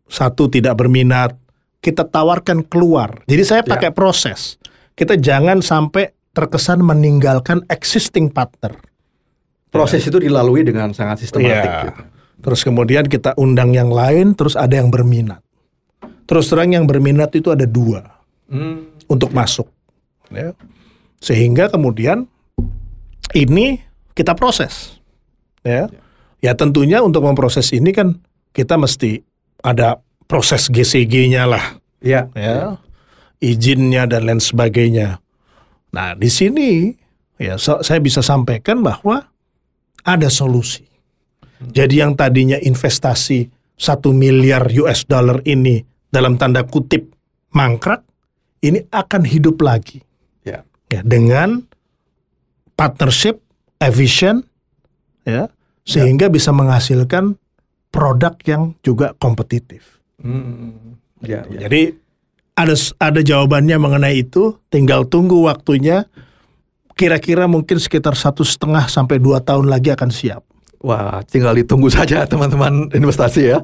satu 0.10 0.50
tidak 0.50 0.74
berminat, 0.76 1.38
kita 1.80 2.04
tawarkan 2.04 2.66
keluar. 2.66 3.22
Jadi 3.24 3.44
saya 3.46 3.62
Ya. 3.64 3.70
pakai 3.72 3.94
proses. 3.94 4.58
Kita 4.98 5.16
jangan 5.16 5.62
sampai 5.62 6.12
terkesan 6.34 6.82
meninggalkan 6.82 7.64
existing 7.70 8.28
partner. 8.30 8.76
Proses 9.70 10.02
itu 10.02 10.18
dilalui 10.18 10.66
dengan 10.66 10.92
sangat 10.92 11.22
sistematik. 11.22 11.70
Iya. 11.70 11.84
gitu. 11.88 12.02
Terus 12.40 12.62
kemudian 12.64 13.06
kita 13.06 13.36
undang 13.38 13.76
yang 13.76 13.92
lain, 13.92 14.34
terus 14.34 14.56
ada 14.56 14.74
yang 14.74 14.90
berminat. 14.90 15.44
Terus 16.26 16.48
terang 16.48 16.72
yang 16.72 16.88
berminat 16.88 17.30
itu 17.36 17.52
ada 17.52 17.66
dua 17.66 18.06
Hmm. 18.50 18.90
untuk 19.06 19.30
masuk, 19.30 19.70
ya. 20.32 20.54
Sehingga 21.20 21.70
kemudian 21.70 22.26
ini 23.34 23.82
kita 24.14 24.34
proses, 24.34 24.99
ya. 25.64 25.88
Ya 26.40 26.56
tentunya 26.56 27.04
untuk 27.04 27.28
memproses 27.28 27.76
ini 27.76 27.92
kan 27.92 28.16
kita 28.56 28.80
mesti 28.80 29.20
ada 29.60 30.00
proses 30.24 30.72
GCG-nya 30.72 31.44
lah, 31.44 31.82
Iya. 32.00 32.32
ya, 32.32 32.80
izinnya 33.44 34.08
dan 34.08 34.24
lain 34.24 34.40
sebagainya. 34.40 35.20
Nah 35.92 36.16
di 36.16 36.30
sini 36.32 36.94
ya 37.36 37.60
so- 37.60 37.84
saya 37.84 38.00
bisa 38.00 38.24
sampaikan 38.24 38.80
bahwa 38.80 39.28
ada 40.06 40.30
solusi. 40.32 40.88
Jadi 41.60 42.00
yang 42.00 42.16
tadinya 42.16 42.56
investasi 42.56 43.52
satu 43.76 44.16
miliar 44.16 44.64
US 44.80 45.04
dollar 45.04 45.44
ini 45.44 45.84
dalam 46.08 46.40
tanda 46.40 46.64
kutip 46.64 47.12
mangkrak, 47.52 48.00
ini 48.64 48.80
akan 48.88 49.28
hidup 49.28 49.60
lagi 49.60 50.00
Ya. 50.48 50.64
ya 50.88 51.04
dengan 51.04 51.68
partnership 52.76 53.44
efisien 53.80 54.48
ya 55.30 55.44
sehingga 55.90 56.30
bisa 56.30 56.54
menghasilkan 56.54 57.34
produk 57.90 58.38
yang 58.46 58.78
juga 58.86 59.18
kompetitif. 59.18 59.98
Hmm. 60.22 61.00
Ya, 61.26 61.42
ya. 61.50 61.66
Jadi 61.66 61.98
ada 62.54 62.76
ada 63.02 63.22
jawabannya 63.26 63.78
mengenai 63.82 64.22
itu, 64.22 64.62
tinggal 64.70 65.10
tunggu 65.10 65.50
waktunya. 65.50 66.06
Kira-kira 66.94 67.48
mungkin 67.48 67.80
sekitar 67.80 68.14
satu 68.14 68.44
setengah 68.44 68.92
sampai 68.92 69.24
dua 69.24 69.40
tahun 69.40 69.72
lagi 69.72 69.90
akan 69.96 70.12
siap. 70.12 70.44
Wah, 70.84 71.24
tinggal 71.26 71.56
ditunggu 71.56 71.88
saja 71.98 72.28
teman-teman 72.28 72.92
investasi 72.92 73.56
ya. 73.56 73.60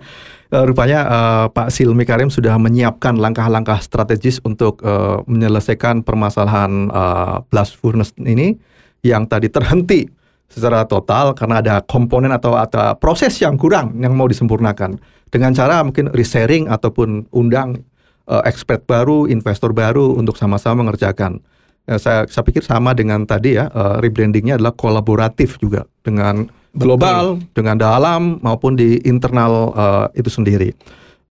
Eh, 0.50 0.64
rupanya 0.64 1.00
eh, 1.06 1.46
Pak 1.52 1.68
Silmi 1.70 2.08
Karim 2.08 2.32
sudah 2.32 2.56
menyiapkan 2.56 3.20
langkah-langkah 3.20 3.84
strategis 3.84 4.40
untuk 4.42 4.80
eh, 4.82 5.20
menyelesaikan 5.28 6.02
permasalahan 6.08 6.88
eh, 6.90 7.38
blast 7.52 7.76
furnace 7.76 8.16
ini 8.24 8.56
yang 9.04 9.28
tadi 9.28 9.52
terhenti 9.52 10.08
secara 10.56 10.88
total 10.88 11.36
karena 11.36 11.60
ada 11.60 11.76
komponen 11.84 12.32
atau 12.32 12.56
atau 12.56 12.96
proses 12.96 13.36
yang 13.44 13.60
kurang 13.60 14.00
yang 14.00 14.16
mau 14.16 14.24
disempurnakan 14.32 14.96
dengan 15.28 15.52
cara 15.52 15.84
mungkin 15.84 16.08
resharing 16.16 16.72
ataupun 16.72 17.28
undang 17.36 17.84
eh, 18.32 18.44
expert 18.48 18.88
baru, 18.88 19.28
investor 19.28 19.76
baru 19.76 20.16
untuk 20.16 20.40
sama-sama 20.40 20.88
mengerjakan. 20.88 21.44
Ya, 21.86 22.00
saya 22.00 22.26
saya 22.32 22.48
pikir 22.48 22.64
sama 22.64 22.96
dengan 22.96 23.28
tadi 23.28 23.60
ya 23.60 23.68
eh, 23.68 23.96
rebrandingnya 24.00 24.56
adalah 24.56 24.72
kolaboratif 24.72 25.60
juga 25.60 25.84
dengan 26.08 26.48
global 26.76 27.40
dengan 27.56 27.80
dalam 27.80 28.38
maupun 28.44 28.76
di 28.76 29.00
internal 29.08 29.72
uh, 29.72 30.06
itu 30.12 30.28
sendiri. 30.28 30.76